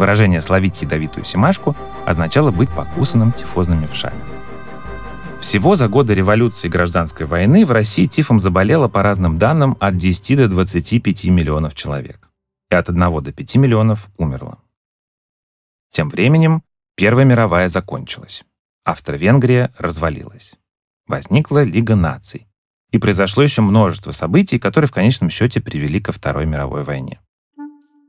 Выражение 0.00 0.40
«словить 0.40 0.80
ядовитую 0.80 1.26
семашку» 1.26 1.76
означало 2.06 2.50
быть 2.50 2.70
покусанным 2.70 3.32
тифозными 3.32 3.84
вшами. 3.84 4.18
Всего 5.42 5.76
за 5.76 5.88
годы 5.88 6.14
революции 6.14 6.68
и 6.68 6.70
гражданской 6.70 7.26
войны 7.26 7.66
в 7.66 7.70
России 7.70 8.06
тифом 8.06 8.40
заболело, 8.40 8.88
по 8.88 9.02
разным 9.02 9.38
данным, 9.38 9.76
от 9.78 9.98
10 9.98 10.38
до 10.38 10.48
25 10.48 11.26
миллионов 11.26 11.74
человек. 11.74 12.30
И 12.70 12.74
от 12.74 12.88
1 12.88 13.22
до 13.22 13.30
5 13.30 13.56
миллионов 13.56 14.08
умерло. 14.16 14.60
Тем 15.90 16.08
временем 16.08 16.62
Первая 16.96 17.26
мировая 17.26 17.68
закончилась. 17.68 18.44
Австро-Венгрия 18.84 19.70
развалилась. 19.76 20.54
Возникла 21.08 21.62
Лига 21.62 21.94
наций. 21.94 22.46
И 22.90 22.96
произошло 22.96 23.42
еще 23.42 23.60
множество 23.60 24.12
событий, 24.12 24.58
которые 24.58 24.88
в 24.88 24.92
конечном 24.92 25.28
счете 25.28 25.60
привели 25.60 26.00
ко 26.00 26.12
Второй 26.12 26.46
мировой 26.46 26.84
войне. 26.84 27.20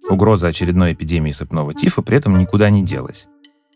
Угроза 0.09 0.47
очередной 0.47 0.93
эпидемии 0.93 1.31
сыпного 1.31 1.73
тифа 1.73 2.01
при 2.01 2.17
этом 2.17 2.37
никуда 2.37 2.69
не 2.69 2.83
делась. 2.83 3.27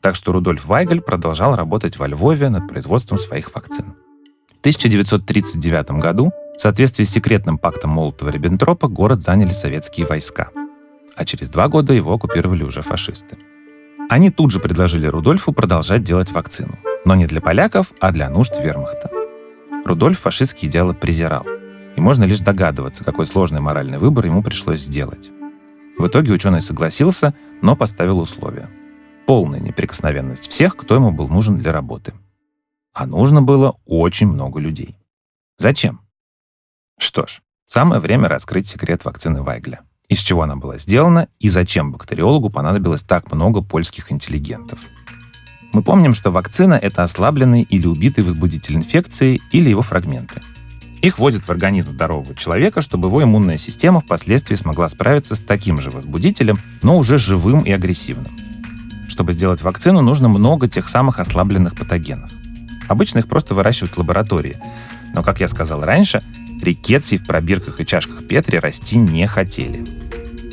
Так 0.02 0.16
что 0.16 0.32
Рудольф 0.32 0.66
Вайгель 0.66 1.02
продолжал 1.02 1.56
работать 1.56 1.98
во 1.98 2.08
Львове 2.08 2.50
над 2.50 2.68
производством 2.68 3.18
своих 3.18 3.54
вакцин. 3.56 3.96
В 4.56 4.60
1939 4.60 5.92
году 6.02 6.32
в 6.58 6.62
соответствии 6.62 7.04
с 7.04 7.12
секретным 7.12 7.58
пактом 7.58 7.92
Молотова-Риббентропа 7.92 8.88
город 8.88 9.22
заняли 9.22 9.52
советские 9.52 10.08
войска. 10.08 10.50
А 11.16 11.26
через 11.26 11.50
два 11.50 11.68
года 11.68 11.94
его 11.94 12.14
оккупировали 12.14 12.64
уже 12.64 12.82
фашисты. 12.82 13.38
Они 14.10 14.30
тут 14.30 14.52
же 14.52 14.60
предложили 14.60 15.08
Рудольфу 15.08 15.54
продолжать 15.54 16.04
делать 16.04 16.32
вакцину. 16.32 16.78
Но 17.06 17.16
не 17.16 17.28
для 17.28 17.42
поляков, 17.42 17.92
а 18.00 18.12
для 18.12 18.30
нужд 18.30 18.54
вермахта. 18.62 19.10
Рудольф 19.86 20.20
фашистские 20.20 20.70
идеалы 20.70 20.94
презирал. 20.94 21.46
И 21.96 22.02
можно 22.02 22.24
лишь 22.24 22.40
догадываться, 22.40 23.04
какой 23.04 23.26
сложный 23.26 23.62
моральный 23.62 24.00
выбор 24.00 24.26
ему 24.26 24.44
пришлось 24.44 24.82
сделать. 24.82 25.32
В 25.98 26.08
итоге 26.08 26.34
ученый 26.34 26.62
согласился, 26.62 27.34
но 27.62 27.76
поставил 27.76 28.20
условия. 28.20 28.70
Полная 29.26 29.60
неприкосновенность 29.60 30.50
всех, 30.50 30.76
кто 30.76 30.96
ему 30.96 31.12
был 31.12 31.30
нужен 31.30 31.58
для 31.58 31.72
работы. 31.72 32.14
А 32.94 33.06
нужно 33.06 33.42
было 33.42 33.78
очень 33.86 34.28
много 34.28 34.60
людей. 34.60 34.98
Зачем? 35.58 36.02
Что 37.00 37.26
ж, 37.28 37.42
самое 37.66 38.02
время 38.02 38.28
раскрыть 38.28 38.68
секрет 38.68 39.06
вакцины 39.06 39.42
Вайгля. 39.42 39.82
Из 40.08 40.20
чего 40.20 40.44
она 40.44 40.56
была 40.56 40.78
сделана 40.78 41.30
и 41.40 41.50
зачем 41.50 41.92
бактериологу 41.92 42.50
понадобилось 42.50 43.02
так 43.02 43.32
много 43.32 43.62
польских 43.62 44.12
интеллигентов. 44.12 44.80
Мы 45.74 45.82
помним, 45.82 46.14
что 46.14 46.30
вакцина— 46.30 46.74
это 46.82 47.04
ослабленный 47.04 47.64
или 47.64 47.88
убитый 47.88 48.24
возбудитель 48.24 48.76
инфекции 48.76 49.42
или 49.52 49.70
его 49.70 49.82
фрагменты— 49.82 50.42
их 51.08 51.20
вводят 51.20 51.44
в 51.44 51.50
организм 51.50 51.92
здорового 51.92 52.36
человека, 52.36 52.82
чтобы 52.82 53.10
его 53.10 53.24
иммунная 53.24 53.58
система 53.58 54.02
впоследствии 54.02 54.56
смогла 54.56 54.88
справиться 54.90 55.36
с 55.36 55.40
таким 55.40 55.80
же 55.80 55.92
возбудителем, 55.92 56.58
но 56.82 56.98
уже 56.98 57.18
живым 57.18 57.62
и 57.62 57.72
агрессивным. 57.72 58.32
Чтобы 59.08 59.34
сделать 59.34 59.62
вакцину, 59.62 60.02
нужно 60.02 60.30
много 60.30 60.68
тех 60.68 60.90
самых 60.90 61.20
ослабленных 61.20 61.76
патогенов. 61.76 62.32
Обычно 62.88 63.20
их 63.20 63.28
просто 63.28 63.54
выращивают 63.56 63.94
в 63.94 63.98
лаборатории. 63.98 64.58
Но, 65.14 65.24
как 65.24 65.40
я 65.40 65.48
сказал 65.48 65.82
раньше, 65.84 66.22
рикетсии 66.62 67.18
в 67.18 67.26
пробирках 67.26 67.80
и 67.80 67.86
чашках 67.86 68.28
Петри 68.28 68.58
расти 68.58 68.98
не 68.98 69.28
хотели. 69.28 69.86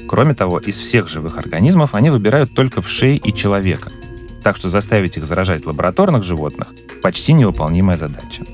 Кроме 0.09 0.35
того, 0.35 0.59
из 0.59 0.79
всех 0.79 1.09
живых 1.09 1.39
организмов 1.39 1.95
они 1.95 2.11
выбирают 2.11 2.55
только 2.55 2.83
в 2.83 2.89
шее 2.89 3.17
и 3.17 3.35
человека. 3.35 3.91
Так 4.43 4.57
что 4.57 4.71
заставить 4.71 5.17
их 5.17 5.25
заражать 5.25 5.67
лабораторных 5.67 6.23
животных– 6.23 6.69
почти 7.03 7.33
невыполнимая 7.33 7.97
задача. 7.97 8.45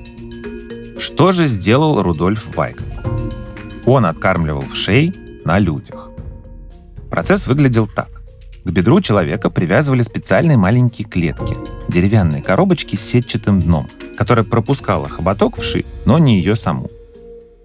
Что 0.98 1.30
же 1.30 1.46
сделал 1.46 2.02
Рудольф 2.02 2.56
Вайк? 2.56 2.82
Он 3.86 4.04
откармливал 4.04 4.62
вшей 4.62 5.14
на 5.44 5.60
людях. 5.60 6.10
Процесс 7.08 7.46
выглядел 7.46 7.86
так. 7.86 8.08
К 8.64 8.70
бедру 8.70 9.00
человека 9.00 9.48
привязывали 9.48 10.02
специальные 10.02 10.56
маленькие 10.56 11.06
клетки, 11.08 11.56
деревянные 11.88 12.42
коробочки 12.42 12.96
с 12.96 13.00
сетчатым 13.00 13.62
дном, 13.62 13.88
которая 14.16 14.44
пропускала 14.44 15.08
хоботок 15.08 15.58
вши, 15.58 15.84
но 16.04 16.18
не 16.18 16.38
ее 16.38 16.56
саму. 16.56 16.90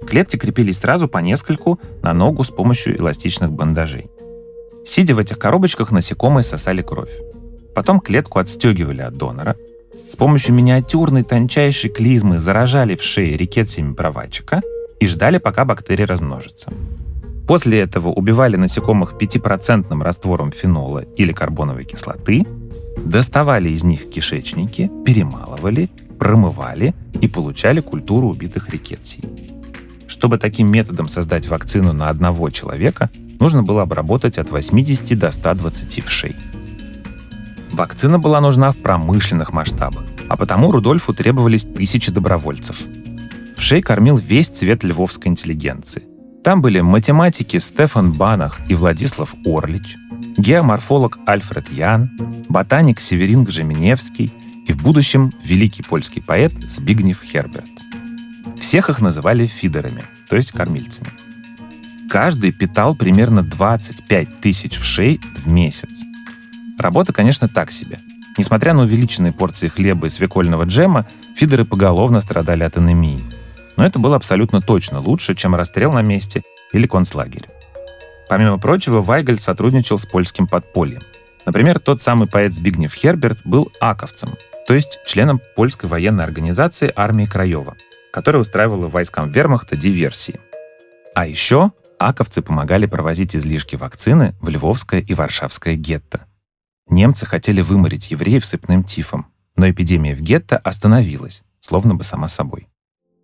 Клетки 0.07 0.37
крепились 0.37 0.79
сразу 0.79 1.07
по 1.07 1.17
нескольку 1.17 1.79
на 2.03 2.13
ногу 2.13 2.43
с 2.43 2.51
помощью 2.51 2.97
эластичных 2.99 3.51
бандажей. 3.51 4.11
Сидя 4.85 5.15
в 5.15 5.19
этих 5.19 5.39
коробочках, 5.39 5.91
насекомые 5.91 6.43
сосали 6.43 6.83
кровь. 6.83 7.11
Потом 7.73 7.99
клетку 7.99 8.37
отстегивали 8.37 9.01
от 9.01 9.17
донора, 9.17 9.57
с 10.13 10.15
помощью 10.15 10.53
миниатюрной 10.53 11.23
тончайшей 11.23 11.89
клизмы 11.89 12.37
заражали 12.37 12.95
в 12.95 13.01
шее 13.01 13.35
рикетсиями 13.35 13.95
правачика 13.95 14.61
и 14.99 15.07
ждали, 15.07 15.39
пока 15.39 15.65
бактерии 15.65 16.03
размножатся. 16.03 16.71
После 17.47 17.79
этого 17.79 18.09
убивали 18.09 18.55
насекомых 18.55 19.15
5% 19.19 20.03
раствором 20.03 20.51
фенола 20.51 20.99
или 21.17 21.33
карбоновой 21.33 21.85
кислоты, 21.85 22.45
доставали 23.03 23.69
из 23.69 23.83
них 23.83 24.07
кишечники, 24.07 24.91
перемалывали, 25.03 25.89
промывали 26.19 26.93
и 27.19 27.27
получали 27.27 27.79
культуру 27.79 28.27
убитых 28.27 28.69
рикетсий. 28.69 29.23
Чтобы 30.05 30.37
таким 30.37 30.71
методом 30.71 31.07
создать 31.07 31.47
вакцину 31.47 31.91
на 31.91 32.09
одного 32.09 32.51
человека, 32.51 33.09
нужно 33.39 33.63
было 33.63 33.81
обработать 33.81 34.37
от 34.37 34.51
80 34.51 35.17
до 35.17 35.31
120 35.31 36.05
вшей. 36.05 36.35
Вакцина 37.73 38.19
была 38.19 38.39
нужна 38.39 38.71
в 38.71 38.77
промышленных 38.77 39.51
масштабах, 39.51 40.03
а 40.29 40.37
потому 40.37 40.71
Рудольфу 40.71 41.11
требовались 41.11 41.63
тысячи 41.63 42.11
добровольцев. 42.11 42.79
В 43.57 43.61
шей 43.61 43.81
кормил 43.81 44.15
весь 44.15 44.47
цвет 44.47 44.83
львовской 44.83 45.31
интеллигенции. 45.31 46.03
Там 46.43 46.61
были 46.61 46.81
математики 46.81 47.57
Стефан 47.57 48.11
Банах 48.11 48.59
и 48.67 48.75
Владислав 48.75 49.33
Орлич, 49.43 49.95
геоморфолог 50.37 51.17
Альфред 51.25 51.71
Ян, 51.71 52.11
ботаник 52.47 52.99
Северин 52.99 53.43
Гжеминевский 53.43 54.31
и 54.67 54.71
в 54.71 54.83
будущем 54.83 55.33
великий 55.43 55.81
польский 55.81 56.21
поэт 56.21 56.53
Збигнев 56.69 57.23
Херберт. 57.23 57.65
Всех 58.59 58.91
их 58.91 59.01
называли 59.01 59.47
фидерами, 59.47 60.03
то 60.29 60.35
есть 60.35 60.51
кормильцами. 60.51 61.09
Каждый 62.07 62.51
питал 62.51 62.93
примерно 62.93 63.41
25 63.41 64.41
тысяч 64.41 64.77
вшей 64.77 65.19
в 65.43 65.51
месяц– 65.51 65.89
Работа, 66.77 67.13
конечно, 67.13 67.47
так 67.47 67.71
себе. 67.71 67.99
Несмотря 68.37 68.73
на 68.73 68.81
увеличенные 68.81 69.31
порции 69.31 69.67
хлеба 69.67 70.07
и 70.07 70.09
свекольного 70.09 70.63
джема, 70.63 71.07
фидеры 71.35 71.65
поголовно 71.65 72.19
страдали 72.19 72.63
от 72.63 72.77
анемии. 72.77 73.21
Но 73.77 73.85
это 73.85 73.99
было 73.99 74.15
абсолютно 74.15 74.61
точно 74.61 74.99
лучше, 74.99 75.35
чем 75.35 75.55
расстрел 75.55 75.91
на 75.91 76.01
месте 76.01 76.43
или 76.71 76.87
концлагерь. 76.87 77.47
Помимо 78.29 78.57
прочего, 78.57 79.01
Вайгель 79.01 79.39
сотрудничал 79.39 79.99
с 79.99 80.05
польским 80.05 80.47
подпольем. 80.47 81.01
Например, 81.45 81.79
тот 81.79 82.01
самый 82.01 82.27
поэт 82.27 82.53
Збигнев 82.53 82.93
Херберт 82.93 83.39
был 83.43 83.71
аковцем, 83.79 84.29
то 84.67 84.73
есть 84.73 84.99
членом 85.05 85.41
польской 85.55 85.89
военной 85.89 86.23
организации 86.23 86.91
армии 86.95 87.25
Краева, 87.25 87.75
которая 88.11 88.41
устраивала 88.41 88.87
войскам 88.87 89.29
вермахта 89.29 89.75
диверсии. 89.75 90.39
А 91.13 91.27
еще 91.27 91.71
аковцы 91.99 92.41
помогали 92.41 92.85
провозить 92.85 93.35
излишки 93.35 93.75
вакцины 93.75 94.35
в 94.41 94.49
Львовское 94.49 95.01
и 95.01 95.13
Варшавское 95.13 95.75
гетто. 95.75 96.25
Немцы 96.89 97.25
хотели 97.25 97.61
выморить 97.61 98.11
евреев 98.11 98.45
сыпным 98.45 98.83
тифом, 98.83 99.27
но 99.55 99.69
эпидемия 99.69 100.15
в 100.15 100.21
гетто 100.21 100.57
остановилась, 100.57 101.43
словно 101.59 101.95
бы 101.95 102.03
сама 102.03 102.27
собой. 102.27 102.67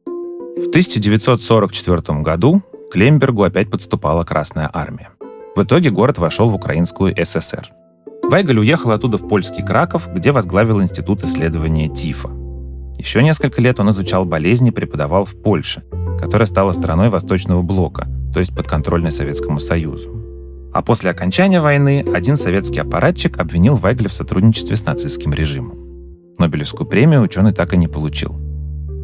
В 0.06 0.68
1944 0.70 2.22
году 2.22 2.64
к 2.92 2.96
Лембергу 2.96 3.44
опять 3.44 3.70
подступала 3.70 4.24
Красная 4.24 4.70
Армия. 4.74 5.10
В 5.56 5.64
итоге 5.64 5.90
город 5.90 6.18
вошел 6.18 6.50
в 6.50 6.56
Украинскую 6.56 7.14
ССР. 7.16 7.70
Вайгаль 8.24 8.60
уехал 8.60 8.92
оттуда 8.92 9.18
в 9.18 9.28
польский 9.28 9.66
Краков, 9.66 10.08
где 10.14 10.32
возглавил 10.32 10.82
Институт 10.82 11.24
исследования 11.24 11.90
ТИФа. 11.90 12.30
Еще 12.98 13.24
несколько 13.24 13.62
лет 13.62 13.80
он 13.80 13.90
изучал 13.92 14.26
болезни 14.26 14.70
и 14.70 14.74
преподавал 14.74 15.26
в 15.26 15.42
Польше, 15.42 15.84
которая 16.20 16.46
стала 16.46 16.74
страной 16.74 17.10
Восточного 17.10 17.62
блока, 17.62 18.08
то 18.34 18.40
есть 18.40 18.56
подконтрольной 18.56 19.12
Советскому 19.12 19.60
Союзу. 19.60 20.19
А 20.72 20.82
после 20.82 21.10
окончания 21.10 21.62
войны 21.62 22.06
один 22.14 22.36
советский 22.36 22.82
аппаратчик 22.82 23.38
обвинил 23.40 23.76
Вайгля 23.76 24.08
в 24.08 24.14
сотрудничестве 24.14 24.76
с 24.76 24.86
нацистским 24.86 25.34
режимом. 25.34 25.78
Нобелевскую 26.38 26.88
премию 26.88 27.22
ученый 27.22 27.54
так 27.54 27.74
и 27.74 27.78
не 27.78 27.88
получил. 27.88 28.36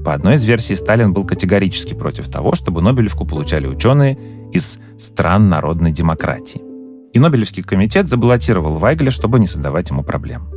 По 0.06 0.14
одной 0.14 0.36
из 0.36 0.44
версий, 0.44 0.76
Сталин 0.76 1.14
был 1.14 1.26
категорически 1.26 1.96
против 1.96 2.30
того, 2.30 2.54
чтобы 2.54 2.82
Нобелевку 2.82 3.26
получали 3.26 3.66
ученые 3.66 4.20
из 4.54 4.80
стран 5.00 5.50
народной 5.50 5.92
демократии. 5.92 6.62
И 7.14 7.20
Нобелевский 7.20 7.64
комитет 7.64 8.08
забаллотировал 8.08 8.74
Вайгля, 8.74 9.10
чтобы 9.10 9.40
не 9.40 9.48
создавать 9.48 9.90
ему 9.90 10.04
проблем. 10.04 10.48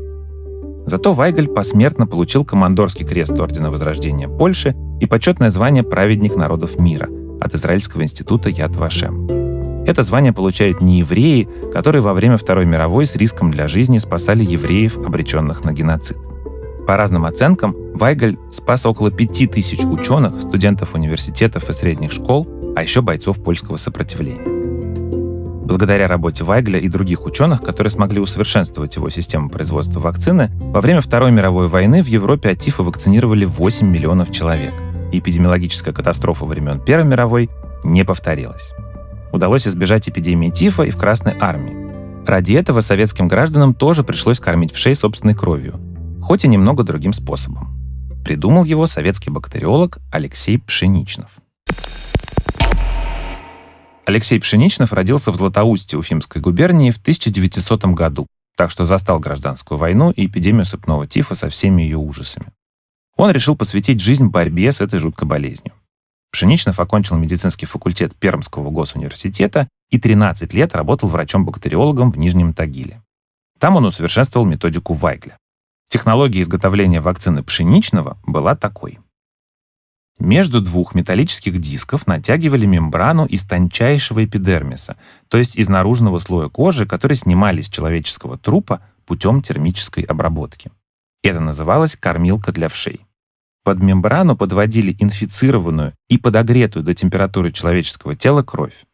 Зато 0.87 1.13
Вайгель 1.13 1.49
посмертно 1.49 2.07
получил 2.07 2.45
командорский 2.45 3.07
крест 3.07 3.39
Ордена 3.39 3.71
Возрождения 3.71 4.29
Польши 4.29 4.75
и 5.01 5.07
почетное 5.07 5.51
звание 5.51 5.83
«Праведник 5.83 6.37
народов 6.37 6.79
мира» 6.79 7.09
от 7.41 7.55
Израильского 7.55 8.03
института 8.03 8.51
Яд 8.51 8.77
Вашем. 8.77 9.38
Это 9.89 10.03
звание 10.03 10.35
получают 10.35 10.83
не 10.83 10.99
евреи, 10.99 11.49
которые 11.73 12.03
во 12.03 12.13
время 12.13 12.37
Второй 12.37 12.67
мировой 12.67 13.07
с 13.07 13.17
риском 13.17 13.51
для 13.51 13.69
жизни 13.69 13.97
спасали 13.97 14.45
евреев, 14.45 14.99
обреченных 14.99 15.65
на 15.65 15.73
геноцид. 15.73 16.19
По 16.87 16.99
разным 16.99 17.25
оценкам, 17.25 17.75
Вайгаль 17.95 18.37
спас 18.53 18.85
около 18.85 19.11
пяти 19.11 19.47
тысяч 19.47 19.79
ученых, 19.87 20.43
студентов 20.43 20.95
университетов 20.95 21.71
и 21.71 21.73
средних 21.73 22.13
школ, 22.13 22.47
а 22.77 22.83
еще 22.83 23.01
бойцов 23.01 23.43
польского 23.43 23.77
сопротивления. 23.77 24.45
Благодаря 25.65 26.07
работе 26.07 26.45
Вайгля 26.45 26.79
и 26.79 26.89
других 26.89 27.25
ученых, 27.25 27.63
которые 27.63 27.91
смогли 27.91 28.21
усовершенствовать 28.21 28.97
его 28.97 29.09
систему 29.09 29.49
производства 29.49 30.01
вакцины, 30.01 30.51
во 30.61 30.83
время 30.83 31.01
Второй 31.01 31.31
мировой 31.31 31.69
войны 31.69 32.03
в 32.03 32.09
Европе 32.09 32.51
от 32.51 32.59
тифа 32.59 32.83
вакцинировали 32.83 33.47
8 33.47 33.87
миллионов 33.87 34.33
человек. 34.33 34.75
Эпидемиологическая 35.13 35.95
катастрофа 35.95 36.45
времен 36.45 36.79
Первой 36.79 37.07
мировой 37.07 37.49
не 37.85 38.05
повторилась. 38.05 38.75
Удалось 39.33 39.67
избежать 39.67 40.09
эпидемии 40.09 40.51
тифа 40.51 40.85
и 40.85 40.91
в 40.91 40.97
Красной 40.97 41.35
армии. 41.39 41.77
Ради 42.27 42.55
этого 42.55 42.81
советским 42.81 43.29
гражданам 43.29 43.75
тоже 43.75 44.03
пришлось 44.03 44.41
кормить 44.41 44.73
в 44.73 44.79
шей 44.79 44.95
собственной 44.95 45.35
кровью, 45.35 45.81
хоть 46.23 46.45
и 46.45 46.49
немного 46.49 46.83
другим 46.83 47.13
способом. 47.13 47.75
Придумал 48.25 48.65
его 48.65 48.87
советский 48.87 49.31
бактериолог 49.31 49.99
Алексей 50.13 50.59
Пшеничнов. 50.59 51.31
Алексей 54.07 54.41
Пшеничнов 54.41 54.93
родился 54.93 55.31
в 55.31 55.37
Златоусте 55.37 55.99
Уфимской 55.99 56.41
губернии 56.41 56.91
в 56.91 56.97
1900 56.97 57.85
году, 57.87 58.27
так 58.57 58.71
что 58.71 58.87
застал 58.87 59.21
гражданскую 59.21 59.79
войну 59.79 60.11
и 60.11 60.27
эпидемию 60.27 60.65
сыпного 60.65 61.07
тифа 61.07 61.35
со 61.35 61.51
всеми 61.51 61.83
ее 61.83 61.99
ужасами. 61.99 62.47
Он 63.17 63.31
решил 63.31 63.57
посвятить 63.57 64.01
жизнь 64.01 64.29
борьбе 64.29 64.73
с 64.73 64.81
этой 64.81 64.99
жуткой 64.99 65.29
болезнью. 65.29 65.75
Пшеничнов 66.31 66.79
окончил 66.79 67.17
медицинский 67.17 67.67
факультет 67.67 68.15
Пермского 68.17 68.71
госуниверситета 68.71 69.69
и 69.91 69.99
13 69.99 70.53
лет 70.53 70.75
работал 70.75 71.09
врачом-бактериологом 71.09 72.11
в 72.11 72.19
Нижнем 72.19 72.53
Тагиле. 72.53 73.03
Там 73.59 73.77
он 73.77 73.87
усовершенствовал 73.87 74.47
методику 74.47 74.95
Вайгля. 74.95 75.39
Технология 75.89 76.43
изготовления 76.43 77.01
вакцины 77.01 77.43
пшеничного 77.43 78.19
была 78.25 78.55
такой. 78.55 78.99
Между 80.19 80.61
двух 80.61 80.95
металлических 80.95 81.61
дисков 81.61 82.07
натягивали 82.07 82.67
мембрану 82.67 83.25
из 83.25 83.45
тончайшего 83.45 84.25
эпидермиса, 84.25 84.97
то 85.29 85.39
есть 85.39 85.57
из 85.57 85.69
наружного 85.69 86.19
слоя 86.19 86.49
кожи, 86.49 86.87
который 86.87 87.17
снимали 87.17 87.61
с 87.61 87.69
человеческого 87.69 88.37
трупа 88.37 88.83
путем 89.07 89.43
термической 89.43 90.03
обработки. 90.03 90.73
Это 91.23 91.41
называлось 91.41 91.97
кормилка 91.97 92.53
для 92.53 92.69
вшей. 92.69 93.08
Под 93.69 93.81
мембрану 93.81 94.35
подводили 94.35 94.97
инфицированную 94.99 95.93
и 96.09 96.17
подогретую 96.17 96.83
до 96.83 96.95
температуры 96.95 97.53
человеческого 97.53 98.17
тела 98.17 98.43
кровь. 98.43 98.87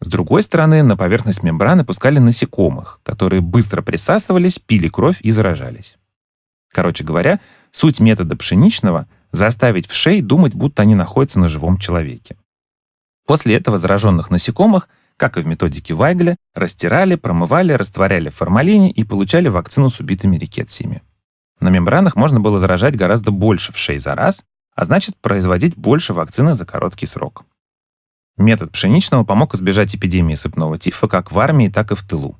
С 0.00 0.08
другой 0.08 0.42
стороны, 0.42 0.82
на 0.82 0.96
поверхность 0.96 1.44
мембраны 1.44 1.84
пускали 1.84 2.18
насекомых, 2.18 2.98
которые 3.04 3.40
быстро 3.40 3.82
присасывались, 3.82 4.58
пили 4.58 4.88
кровь 4.88 5.20
и 5.20 5.30
заражались. 5.30 5.96
Короче 6.72 7.04
говоря, 7.04 7.38
суть 7.70 8.00
метода 8.00 8.34
пшеничного— 8.34 9.06
заставить 9.30 9.86
вшей 9.86 10.22
думать, 10.22 10.54
будто 10.56 10.82
они 10.82 10.96
находятся 10.96 11.38
на 11.38 11.46
живом 11.46 11.78
человеке. 11.78 12.36
После 13.28 13.54
этого 13.54 13.78
зараженных 13.78 14.28
насекомых, 14.28 14.88
как 15.16 15.36
и 15.36 15.40
в 15.40 15.46
методике 15.46 15.94
Вайгля, 15.94 16.36
растирали, 16.52 17.14
промывали, 17.14 17.74
растворяли 17.74 18.28
в 18.28 18.34
формалине 18.34 18.90
и 18.90 19.04
получали 19.04 19.46
вакцину 19.46 19.88
с 19.88 20.00
убитыми 20.00 20.36
рикетсиями. 20.36 21.02
На 21.60 21.68
мембранах 21.68 22.16
можно 22.16 22.40
было 22.40 22.58
заражать 22.58 22.96
гораздо 22.96 23.30
больше 23.30 23.72
вшей 23.72 23.98
за 23.98 24.14
раз, 24.14 24.44
а 24.74 24.84
значит 24.84 25.16
производить 25.18 25.76
больше 25.76 26.14
вакцины 26.14 26.54
за 26.54 26.64
короткий 26.64 27.06
срок. 27.06 27.44
Метод 28.36 28.72
пшеничного 28.72 29.24
помог 29.24 29.54
избежать 29.54 29.94
эпидемии 29.94 30.34
сыпного 30.34 30.78
тифа 30.78 31.06
как 31.06 31.32
в 31.32 31.38
армии, 31.38 31.68
так 31.68 31.92
и 31.92 31.94
в 31.94 32.02
тылу. 32.02 32.38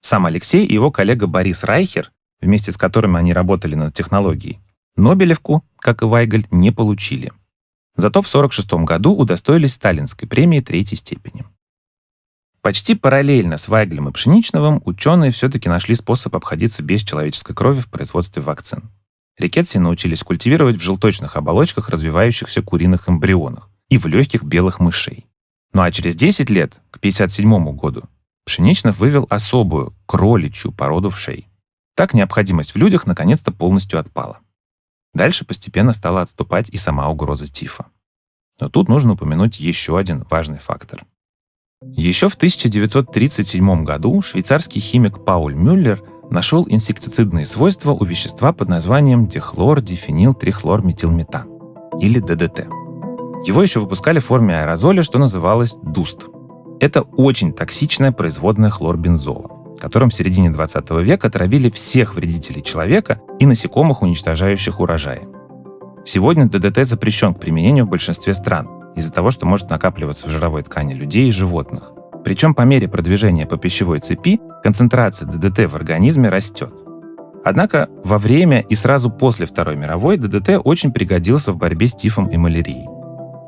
Сам 0.00 0.26
Алексей 0.26 0.64
и 0.64 0.72
его 0.72 0.90
коллега 0.90 1.26
Борис 1.26 1.64
Райхер 1.64 2.10
вместе 2.42 2.72
с 2.72 2.76
которыми 2.76 3.18
они 3.18 3.32
работали 3.32 3.74
над 3.74 3.94
технологией, 3.94 4.60
Нобелевку, 4.96 5.64
как 5.78 6.02
и 6.02 6.04
Вайгаль, 6.04 6.46
не 6.50 6.70
получили. 6.70 7.32
Зато 7.96 8.20
в 8.20 8.28
1946 8.28 8.86
году 8.86 9.14
удостоились 9.16 9.74
Сталинской 9.74 10.28
премии 10.28 10.60
третьей 10.60 10.98
степени. 10.98 11.44
Почти 12.62 12.94
параллельно 12.94 13.56
с 13.56 13.66
Вайглем 13.66 14.08
и 14.08 14.12
Пшеничновым 14.12 14.80
ученые 14.84 15.32
все-таки 15.32 15.68
нашли 15.68 15.96
способ 15.96 16.36
обходиться 16.36 16.80
без 16.84 17.02
человеческой 17.02 17.54
крови 17.54 17.80
в 17.80 17.90
производстве 17.90 18.40
вакцин. 18.40 18.88
Рикетси 19.36 19.78
научились 19.78 20.22
культивировать 20.22 20.76
в 20.76 20.80
желточных 20.80 21.36
оболочках 21.36 21.88
развивающихся 21.88 22.62
куриных 22.62 23.08
эмбрионах 23.08 23.68
и 23.88 23.98
в 23.98 24.06
легких 24.06 24.44
белых 24.44 24.78
мышей. 24.78 25.26
Ну 25.72 25.82
а 25.82 25.90
через 25.90 26.14
10 26.14 26.50
лет, 26.50 26.80
к 26.92 26.98
1957 26.98 27.76
году, 27.76 28.04
Пшеничнов 28.44 28.98
вывел 28.98 29.26
особую 29.28 29.92
кроличью 30.06 30.70
породу 30.70 31.10
вшей. 31.10 31.48
Так 31.96 32.14
необходимость 32.14 32.74
в 32.74 32.76
людях 32.76 33.06
наконец-то 33.06 33.50
полностью 33.50 33.98
отпала. 33.98 34.38
Дальше 35.14 35.44
постепенно 35.44 35.92
стала 35.92 36.22
отступать 36.22 36.68
и 36.68 36.76
сама 36.76 37.08
угроза 37.08 37.48
тифа. 37.48 37.86
Но 38.60 38.68
тут 38.68 38.88
нужно 38.88 39.14
упомянуть 39.14 39.58
еще 39.58 39.98
один 39.98 40.24
важный 40.30 40.58
фактор. 40.58 41.04
Еще 41.84 42.28
в 42.28 42.34
1937 42.34 43.84
году 43.84 44.20
швейцарский 44.22 44.80
химик 44.80 45.24
Пауль 45.24 45.54
Мюллер 45.54 46.02
нашел 46.30 46.66
инсектицидные 46.68 47.46
свойства 47.46 47.92
у 47.92 48.04
вещества 48.04 48.52
под 48.52 48.68
названием 48.68 49.26
дихлор-дифенилтрихлорметилметан, 49.26 51.48
или 52.00 52.20
ДДТ. 52.20 52.68
Его 53.46 53.62
еще 53.62 53.80
выпускали 53.80 54.20
в 54.20 54.26
форме 54.26 54.60
аэрозоля, 54.60 55.02
что 55.02 55.18
называлось 55.18 55.74
ДУСТ. 55.82 56.28
Это 56.80 57.02
очень 57.02 57.52
токсичное 57.52 58.12
производное 58.12 58.70
хлорбензола 58.70 59.62
которым 59.82 60.10
в 60.10 60.14
середине 60.14 60.50
20 60.50 60.90
века 61.02 61.28
травили 61.28 61.68
всех 61.68 62.14
вредителей 62.14 62.62
человека 62.62 63.20
и 63.40 63.46
насекомых, 63.46 64.02
уничтожающих 64.02 64.78
урожаи. 64.78 65.22
Сегодня 66.04 66.48
ДДТ 66.48 66.86
запрещен 66.86 67.34
к 67.34 67.40
применению 67.40 67.86
в 67.86 67.88
большинстве 67.88 68.32
стран 68.34 68.68
из-за 68.96 69.12
того, 69.12 69.30
что 69.30 69.46
может 69.46 69.70
накапливаться 69.70 70.26
в 70.26 70.30
жировой 70.30 70.62
ткани 70.62 70.94
людей 70.94 71.28
и 71.28 71.32
животных. 71.32 71.92
Причем 72.24 72.54
по 72.54 72.62
мере 72.62 72.88
продвижения 72.88 73.46
по 73.46 73.56
пищевой 73.56 74.00
цепи 74.00 74.40
концентрация 74.62 75.28
ДДТ 75.28 75.70
в 75.70 75.76
организме 75.76 76.28
растет. 76.28 76.72
Однако 77.44 77.88
во 78.04 78.18
время 78.18 78.60
и 78.60 78.74
сразу 78.74 79.10
после 79.10 79.46
Второй 79.46 79.76
мировой 79.76 80.16
ДДТ 80.16 80.60
очень 80.62 80.92
пригодился 80.92 81.52
в 81.52 81.56
борьбе 81.56 81.88
с 81.88 81.94
тифом 81.94 82.28
и 82.28 82.36
малярией. 82.36 82.86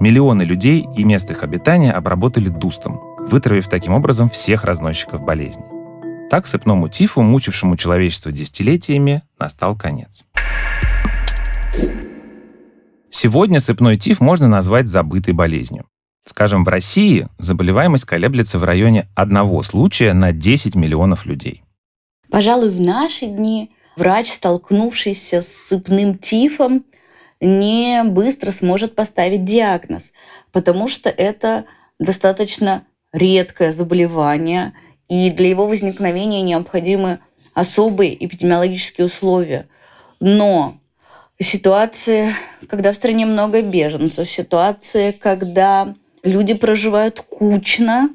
Миллионы 0.00 0.42
людей 0.42 0.86
и 0.96 1.04
мест 1.04 1.30
их 1.30 1.44
обитания 1.44 1.92
обработали 1.92 2.48
дустом, 2.48 3.00
вытравив 3.28 3.68
таким 3.68 3.94
образом 3.94 4.28
всех 4.28 4.64
разносчиков 4.64 5.22
болезней. 5.22 5.64
Так 6.30 6.48
сыпному 6.48 6.88
тифу, 6.88 7.22
мучившему 7.22 7.76
человечество 7.76 8.32
десятилетиями, 8.32 9.22
настал 9.38 9.76
конец. 9.76 10.24
Сегодня 13.16 13.60
сыпной 13.60 13.96
тиф 13.96 14.20
можно 14.20 14.48
назвать 14.48 14.88
забытой 14.88 15.34
болезнью. 15.34 15.86
Скажем, 16.24 16.64
в 16.64 16.68
России 16.68 17.28
заболеваемость 17.38 18.06
колеблется 18.06 18.58
в 18.58 18.64
районе 18.64 19.08
одного 19.14 19.62
случая 19.62 20.14
на 20.14 20.32
10 20.32 20.74
миллионов 20.74 21.24
людей. 21.24 21.62
Пожалуй, 22.28 22.70
в 22.70 22.80
наши 22.80 23.26
дни 23.26 23.70
врач, 23.94 24.32
столкнувшийся 24.32 25.42
с 25.42 25.46
сыпным 25.46 26.18
тифом, 26.18 26.86
не 27.40 28.02
быстро 28.02 28.50
сможет 28.50 28.96
поставить 28.96 29.44
диагноз, 29.44 30.10
потому 30.50 30.88
что 30.88 31.08
это 31.08 31.66
достаточно 32.00 32.82
редкое 33.12 33.70
заболевание, 33.70 34.72
и 35.08 35.30
для 35.30 35.50
его 35.50 35.68
возникновения 35.68 36.42
необходимы 36.42 37.20
особые 37.54 38.26
эпидемиологические 38.26 39.06
условия. 39.06 39.68
Но 40.18 40.80
ситуации, 41.44 42.34
когда 42.68 42.92
в 42.92 42.96
стране 42.96 43.26
много 43.26 43.62
беженцев, 43.62 44.28
ситуации, 44.28 45.12
когда 45.12 45.94
люди 46.24 46.54
проживают 46.54 47.20
кучно 47.20 48.10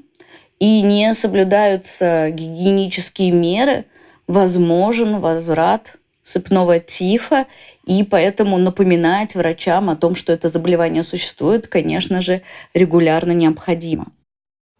и 0.59 0.81
не 0.81 1.13
соблюдаются 1.13 2.29
гигиенические 2.31 3.31
меры, 3.31 3.85
возможен 4.27 5.19
возврат 5.19 5.95
сыпного 6.23 6.79
тифа, 6.79 7.47
и 7.85 8.03
поэтому 8.03 8.57
напоминать 8.57 9.33
врачам 9.33 9.89
о 9.89 9.95
том, 9.95 10.15
что 10.15 10.31
это 10.33 10.49
заболевание 10.49 11.03
существует, 11.03 11.67
конечно 11.67 12.21
же, 12.21 12.43
регулярно 12.73 13.31
необходимо. 13.31 14.07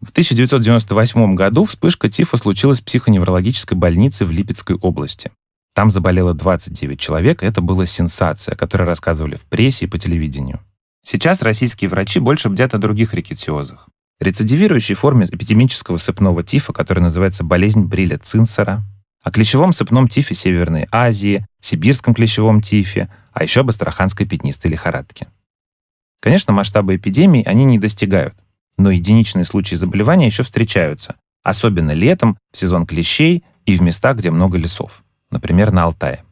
В 0.00 0.10
1998 0.10 1.34
году 1.34 1.64
вспышка 1.64 2.08
тифа 2.08 2.36
случилась 2.36 2.80
в 2.80 2.84
психоневрологической 2.84 3.76
больнице 3.76 4.24
в 4.24 4.30
Липецкой 4.30 4.76
области. 4.76 5.30
Там 5.74 5.90
заболело 5.90 6.34
29 6.34 6.98
человек, 6.98 7.42
и 7.42 7.46
это 7.46 7.60
была 7.60 7.86
сенсация, 7.86 8.56
которую 8.56 8.88
рассказывали 8.88 9.36
в 9.36 9.42
прессе 9.42 9.86
и 9.86 9.88
по 9.88 9.98
телевидению. 9.98 10.60
Сейчас 11.02 11.42
российские 11.42 11.88
врачи 11.88 12.20
больше 12.20 12.48
бдят 12.48 12.74
о 12.74 12.78
других 12.78 13.14
рикетиозах. 13.14 13.88
Рецидивирующей 14.20 14.94
форме 14.94 15.26
эпидемического 15.26 15.96
сыпного 15.96 16.42
тифа, 16.42 16.72
которая 16.72 17.04
называется 17.04 17.42
болезнь 17.42 17.84
Бриля 17.84 18.18
Цинцера, 18.18 18.82
о 19.22 19.30
клещевом 19.30 19.72
сыпном 19.72 20.08
тифе 20.08 20.34
Северной 20.34 20.88
Азии, 20.90 21.46
сибирском 21.60 22.14
клещевом 22.14 22.60
тифе, 22.60 23.08
а 23.32 23.42
еще 23.42 23.60
об 23.60 23.68
астраханской 23.68 24.26
пятнистой 24.26 24.70
лихорадке. 24.70 25.28
Конечно, 26.20 26.52
масштабы 26.52 26.96
эпидемий 26.96 27.42
они 27.42 27.64
не 27.64 27.78
достигают, 27.78 28.34
но 28.76 28.90
единичные 28.90 29.44
случаи 29.44 29.74
заболевания 29.74 30.26
еще 30.26 30.42
встречаются, 30.42 31.16
особенно 31.42 31.92
летом, 31.92 32.36
в 32.52 32.58
сезон 32.58 32.86
клещей 32.86 33.44
и 33.64 33.76
в 33.76 33.82
местах, 33.82 34.18
где 34.18 34.30
много 34.30 34.58
лесов, 34.58 35.02
например, 35.30 35.72
на 35.72 35.84
Алтае. 35.84 36.24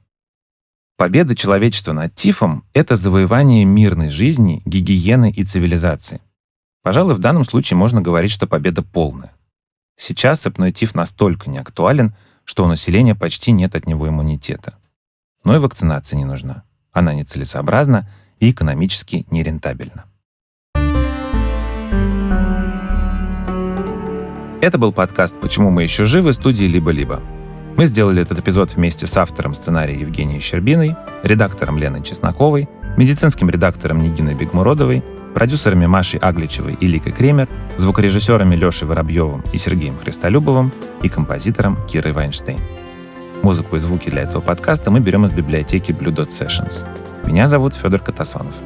Победа 0.97 1.37
человечества 1.37 1.93
над 1.93 2.15
тифом— 2.15 2.65
это 2.73 2.97
завоевание 2.97 3.65
мирной 3.65 4.09
жизни, 4.09 4.63
гигиены 4.65 5.31
и 5.31 5.45
цивилизации. 5.45 6.21
Пожалуй, 6.83 7.15
в 7.15 7.21
данном 7.21 7.45
случае 7.45 7.77
можно 7.77 8.01
говорить, 8.01 8.33
что 8.33 8.47
победа 8.47 8.83
полная. 8.83 9.33
Сейчас 9.97 10.41
сыпной 10.41 10.73
тиф 10.73 10.95
настолько 10.95 11.51
не 11.51 11.59
актуален, 11.59 12.15
что 12.45 12.65
у 12.65 12.67
населения 12.67 13.15
почти 13.15 13.53
нет 13.53 13.75
от 13.75 13.87
него 13.87 14.09
иммунитета. 14.09 14.75
Но 15.45 15.55
и 15.55 15.59
вакцинация 15.59 16.17
не 16.17 16.25
нужна. 16.25 16.65
Она 16.93 17.15
нецелесообразна 17.15 18.11
и 18.41 18.51
экономически 18.51 19.27
нерентабельна. 19.31 20.05
Это 24.61 24.79
был 24.79 24.93
подкаст 24.93 25.39
«Почему 25.41 25.71
мы 25.71 25.85
еще 25.85 26.05
живы» 26.05 26.33
студии 26.33 26.65
«Либо-либо». 26.65 27.23
Мы 27.79 27.87
сделали 27.87 28.21
этот 28.21 28.41
эпизод 28.41 28.75
вместе 28.75 29.07
с 29.07 29.17
автором 29.17 29.55
сценария 29.55 30.01
Евгенией 30.01 30.41
Щербиной, 30.41 30.97
редактором 31.23 31.79
Леной 31.79 32.03
Чесноковой, 32.03 32.69
медицинским 32.97 33.49
редактором 33.49 34.01
Нигиной 34.01 34.35
Бегмуродовой, 34.35 35.05
продюсерами 35.33 35.87
Машей 35.87 36.19
Агличевой 36.19 36.75
и 36.75 36.89
Ликой 36.89 37.13
Кремер, 37.13 37.49
звукорежиссерами 37.77 38.57
Лешей 38.57 38.89
Воробьевым 38.89 39.45
и 39.53 39.59
Сергеем 39.59 39.97
Христолюбовым 39.97 40.73
и 41.03 41.09
композитором 41.09 41.79
Кирой 41.87 42.13
Вайнштейн. 42.13 42.59
Музыку 43.45 43.77
и 43.77 43.79
звуки 43.79 44.11
для 44.11 44.23
этого 44.23 44.41
подкаста 44.41 44.91
мы 44.91 44.99
берем 44.99 45.25
из 45.27 45.33
библиотеки 45.33 45.93
Blue 45.93 46.13
Dot 46.13 46.31
Sessions. 46.31 46.85
Меня 47.27 47.47
зовут 47.47 47.75
Федор 47.75 48.01
Катасонов. 48.01 48.57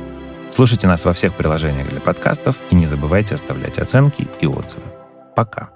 Слушайте 0.54 0.86
нас 0.86 1.04
во 1.04 1.12
всех 1.12 1.34
приложениях 1.34 1.90
для 1.90 2.00
подкастов 2.00 2.56
и 2.70 2.74
не 2.74 2.86
забывайте 2.86 3.34
оставлять 3.34 3.78
оценки 3.78 4.26
и 4.40 4.46
отзывы. 4.46 4.84
Пока. 5.36 5.68